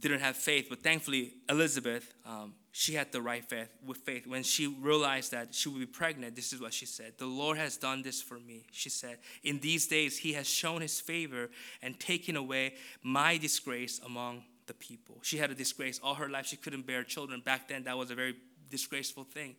didn't 0.00 0.20
have 0.20 0.36
faith, 0.36 0.68
but 0.70 0.84
thankfully, 0.84 1.32
Elizabeth, 1.48 2.14
um, 2.24 2.54
she 2.70 2.94
had 2.94 3.10
the 3.10 3.20
right 3.20 3.44
faith 3.44 3.68
with 3.84 3.96
faith. 3.98 4.28
When 4.28 4.44
she 4.44 4.68
realized 4.68 5.32
that 5.32 5.56
she 5.56 5.68
would 5.68 5.80
be 5.80 5.86
pregnant, 5.86 6.36
this 6.36 6.52
is 6.52 6.60
what 6.60 6.72
she 6.72 6.86
said 6.86 7.14
The 7.18 7.26
Lord 7.26 7.58
has 7.58 7.76
done 7.76 8.02
this 8.02 8.22
for 8.22 8.38
me. 8.38 8.66
She 8.70 8.88
said, 8.88 9.18
In 9.42 9.58
these 9.58 9.88
days, 9.88 10.18
He 10.18 10.34
has 10.34 10.46
shown 10.48 10.82
His 10.82 11.00
favor 11.00 11.50
and 11.82 11.98
taken 11.98 12.36
away 12.36 12.74
my 13.02 13.38
disgrace 13.38 14.00
among 14.06 14.44
the 14.68 14.74
people. 14.74 15.18
She 15.22 15.38
had 15.38 15.50
a 15.50 15.54
disgrace 15.54 15.98
all 16.00 16.14
her 16.14 16.28
life. 16.28 16.46
She 16.46 16.58
couldn't 16.58 16.86
bear 16.86 17.02
children. 17.02 17.40
Back 17.40 17.66
then, 17.66 17.82
that 17.84 17.98
was 17.98 18.12
a 18.12 18.14
very 18.14 18.36
disgraceful 18.70 19.24
thing. 19.24 19.56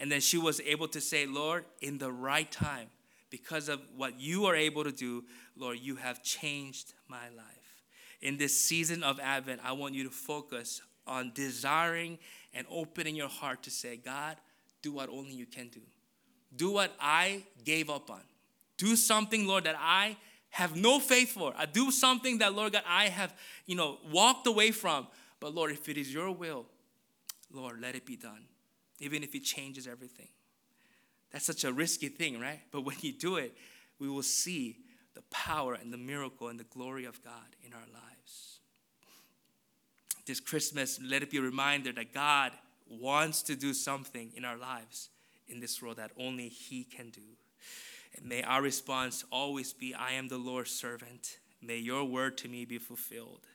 And 0.00 0.10
then 0.10 0.20
she 0.20 0.38
was 0.38 0.60
able 0.62 0.88
to 0.88 1.00
say, 1.00 1.26
Lord, 1.26 1.64
in 1.80 1.98
the 1.98 2.10
right 2.10 2.50
time, 2.50 2.88
because 3.28 3.68
of 3.68 3.80
what 3.96 4.18
you 4.18 4.46
are 4.46 4.56
able 4.56 4.82
to 4.82 4.90
do, 4.90 5.24
Lord, 5.56 5.78
you 5.78 5.96
have 5.96 6.22
changed 6.22 6.94
my 7.06 7.28
life. 7.36 7.84
In 8.20 8.38
this 8.38 8.58
season 8.58 9.02
of 9.04 9.20
Advent, 9.20 9.60
I 9.62 9.72
want 9.72 9.94
you 9.94 10.04
to 10.04 10.10
focus 10.10 10.80
on 11.06 11.32
desiring 11.34 12.18
and 12.52 12.66
opening 12.70 13.14
your 13.14 13.28
heart 13.28 13.62
to 13.64 13.70
say, 13.70 13.96
God, 13.96 14.36
do 14.82 14.92
what 14.92 15.10
only 15.10 15.32
you 15.32 15.46
can 15.46 15.68
do. 15.68 15.80
Do 16.56 16.72
what 16.72 16.92
I 16.98 17.44
gave 17.64 17.90
up 17.90 18.10
on. 18.10 18.22
Do 18.78 18.96
something, 18.96 19.46
Lord, 19.46 19.64
that 19.64 19.76
I 19.78 20.16
have 20.48 20.74
no 20.74 20.98
faith 20.98 21.32
for. 21.32 21.52
I 21.56 21.66
do 21.66 21.90
something 21.90 22.38
that, 22.38 22.54
Lord 22.54 22.72
God, 22.72 22.82
I 22.88 23.08
have, 23.08 23.34
you 23.66 23.76
know, 23.76 23.98
walked 24.10 24.46
away 24.46 24.70
from. 24.70 25.06
But 25.38 25.54
Lord, 25.54 25.70
if 25.70 25.88
it 25.88 25.96
is 25.96 26.12
your 26.12 26.30
will, 26.32 26.66
Lord, 27.52 27.80
let 27.80 27.94
it 27.94 28.04
be 28.04 28.16
done, 28.16 28.44
even 29.00 29.22
if 29.22 29.34
it 29.34 29.40
changes 29.40 29.86
everything. 29.86 30.28
That's 31.32 31.44
such 31.44 31.64
a 31.64 31.72
risky 31.72 32.08
thing, 32.08 32.40
right? 32.40 32.60
But 32.70 32.82
when 32.82 32.96
you 33.00 33.12
do 33.12 33.36
it, 33.36 33.56
we 33.98 34.08
will 34.08 34.22
see 34.22 34.76
the 35.14 35.22
power 35.30 35.74
and 35.74 35.92
the 35.92 35.98
miracle 35.98 36.48
and 36.48 36.58
the 36.58 36.64
glory 36.64 37.04
of 37.04 37.22
God 37.24 37.56
in 37.64 37.72
our 37.72 37.86
lives. 37.92 38.60
This 40.26 40.40
Christmas, 40.40 41.00
let 41.02 41.22
it 41.22 41.30
be 41.30 41.38
a 41.38 41.42
reminder 41.42 41.92
that 41.92 42.12
God 42.12 42.52
wants 42.88 43.42
to 43.42 43.56
do 43.56 43.72
something 43.72 44.32
in 44.36 44.44
our 44.44 44.56
lives 44.56 45.08
in 45.48 45.60
this 45.60 45.80
world 45.80 45.96
that 45.96 46.12
only 46.18 46.48
He 46.48 46.84
can 46.84 47.10
do. 47.10 47.22
And 48.16 48.26
may 48.26 48.42
our 48.42 48.62
response 48.62 49.24
always 49.30 49.72
be 49.72 49.94
I 49.94 50.12
am 50.12 50.28
the 50.28 50.38
Lord's 50.38 50.70
servant. 50.70 51.38
May 51.62 51.76
your 51.76 52.04
word 52.04 52.36
to 52.38 52.48
me 52.48 52.64
be 52.64 52.78
fulfilled. 52.78 53.46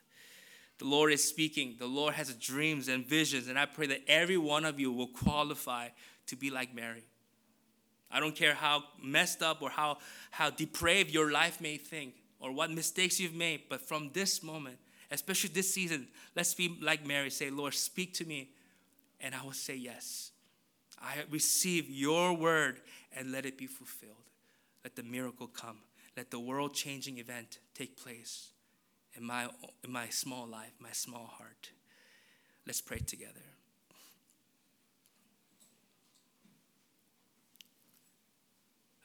The 0.78 0.84
Lord 0.84 1.12
is 1.12 1.26
speaking. 1.26 1.76
The 1.78 1.86
Lord 1.86 2.14
has 2.14 2.34
dreams 2.34 2.88
and 2.88 3.06
visions. 3.06 3.48
And 3.48 3.58
I 3.58 3.66
pray 3.66 3.86
that 3.86 4.02
every 4.06 4.36
one 4.36 4.64
of 4.64 4.78
you 4.78 4.92
will 4.92 5.08
qualify 5.08 5.88
to 6.26 6.36
be 6.36 6.50
like 6.50 6.74
Mary 6.74 7.04
I 8.10 8.20
don't 8.20 8.34
care 8.34 8.54
how 8.54 8.84
messed 9.02 9.42
up 9.42 9.62
or 9.62 9.70
how, 9.70 9.98
how 10.30 10.50
depraved 10.50 11.10
your 11.10 11.30
life 11.30 11.60
may 11.60 11.76
think 11.76 12.14
or 12.40 12.52
what 12.52 12.70
mistakes 12.70 13.18
you've 13.18 13.34
made, 13.34 13.62
but 13.68 13.80
from 13.80 14.10
this 14.12 14.42
moment, 14.42 14.78
especially 15.10 15.50
this 15.50 15.72
season, 15.72 16.08
let's 16.34 16.54
be 16.54 16.76
like 16.80 17.04
Mary, 17.06 17.30
say, 17.30 17.50
Lord, 17.50 17.74
speak 17.74 18.14
to 18.14 18.24
me, 18.24 18.50
and 19.20 19.34
I 19.34 19.42
will 19.42 19.52
say 19.52 19.74
yes. 19.74 20.30
I 21.00 21.24
receive 21.30 21.90
your 21.90 22.32
word 22.32 22.80
and 23.16 23.32
let 23.32 23.44
it 23.44 23.58
be 23.58 23.66
fulfilled. 23.66 24.12
Let 24.84 24.96
the 24.96 25.02
miracle 25.02 25.48
come. 25.48 25.78
Let 26.16 26.30
the 26.30 26.38
world 26.38 26.74
changing 26.74 27.18
event 27.18 27.58
take 27.74 27.96
place 28.02 28.50
in 29.16 29.24
my, 29.24 29.48
in 29.84 29.92
my 29.92 30.08
small 30.08 30.46
life, 30.46 30.72
my 30.78 30.92
small 30.92 31.26
heart. 31.26 31.70
Let's 32.66 32.80
pray 32.80 32.98
together. 32.98 33.40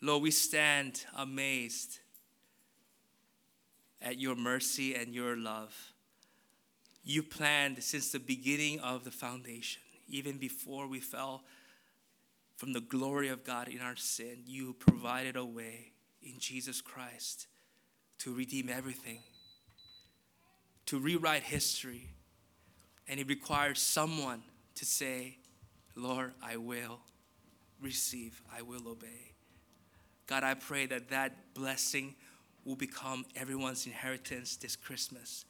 Lord, 0.01 0.23
we 0.23 0.31
stand 0.31 1.05
amazed 1.15 1.99
at 4.01 4.19
your 4.19 4.35
mercy 4.35 4.95
and 4.95 5.13
your 5.13 5.37
love. 5.37 5.93
You 7.03 7.21
planned 7.21 7.83
since 7.83 8.11
the 8.11 8.19
beginning 8.19 8.79
of 8.79 9.03
the 9.03 9.11
foundation, 9.11 9.81
even 10.07 10.37
before 10.37 10.87
we 10.87 10.99
fell 10.99 11.43
from 12.57 12.73
the 12.73 12.81
glory 12.81 13.29
of 13.29 13.43
God 13.43 13.67
in 13.67 13.79
our 13.79 13.95
sin. 13.95 14.43
You 14.45 14.73
provided 14.73 15.35
a 15.35 15.45
way 15.45 15.93
in 16.21 16.39
Jesus 16.39 16.81
Christ 16.81 17.47
to 18.19 18.33
redeem 18.33 18.69
everything, 18.69 19.19
to 20.91 20.99
rewrite 20.99 21.43
history. 21.43 22.09
And 23.07 23.17
it 23.17 23.29
requires 23.29 23.79
someone 23.79 24.43
to 24.75 24.83
say, 24.83 25.37
Lord, 25.95 26.33
I 26.43 26.57
will 26.57 26.99
receive, 27.81 28.41
I 28.53 28.61
will 28.61 28.89
obey. 28.89 29.31
God, 30.27 30.43
I 30.43 30.53
pray 30.53 30.87
that 30.87 31.09
that 31.09 31.53
blessing 31.53 32.13
will 32.65 32.75
become 32.75 33.25
everyone's 33.37 33.85
inheritance 33.85 34.57
this 34.57 34.75
Christmas. 34.75 35.45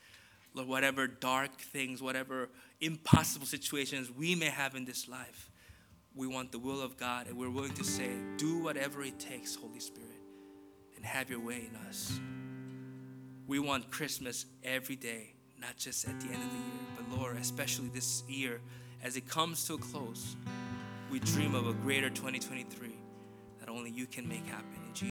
Lord, 0.53 0.67
whatever 0.67 1.07
dark 1.07 1.59
things, 1.59 2.03
whatever 2.03 2.49
impossible 2.79 3.47
situations 3.47 4.11
we 4.11 4.35
may 4.35 4.45
have 4.45 4.75
in 4.75 4.85
this 4.85 5.07
life, 5.07 5.49
we 6.15 6.27
want 6.27 6.51
the 6.51 6.59
will 6.59 6.81
of 6.83 6.97
God 6.97 7.25
and 7.25 7.35
we're 7.35 7.49
willing 7.49 7.73
to 7.73 7.83
say, 7.83 8.11
do 8.37 8.59
whatever 8.59 9.01
it 9.01 9.19
takes, 9.19 9.55
Holy 9.55 9.79
Spirit, 9.79 10.21
and 10.95 11.03
have 11.03 11.31
your 11.31 11.39
way 11.39 11.67
in 11.67 11.75
us. 11.87 12.19
We 13.51 13.59
want 13.59 13.91
Christmas 13.91 14.45
every 14.63 14.95
day, 14.95 15.33
not 15.59 15.75
just 15.75 16.07
at 16.07 16.17
the 16.21 16.27
end 16.27 16.41
of 16.41 16.49
the 16.51 16.55
year. 16.55 16.85
But 16.95 17.19
Lord, 17.19 17.35
especially 17.35 17.89
this 17.89 18.23
year, 18.29 18.61
as 19.03 19.17
it 19.17 19.27
comes 19.27 19.67
to 19.67 19.73
a 19.73 19.77
close, 19.77 20.37
we 21.11 21.19
dream 21.19 21.53
of 21.53 21.67
a 21.67 21.73
greater 21.73 22.09
2023 22.09 22.95
that 23.59 23.67
only 23.67 23.89
you 23.89 24.05
can 24.05 24.25
make 24.25 24.45
happen. 24.45 24.80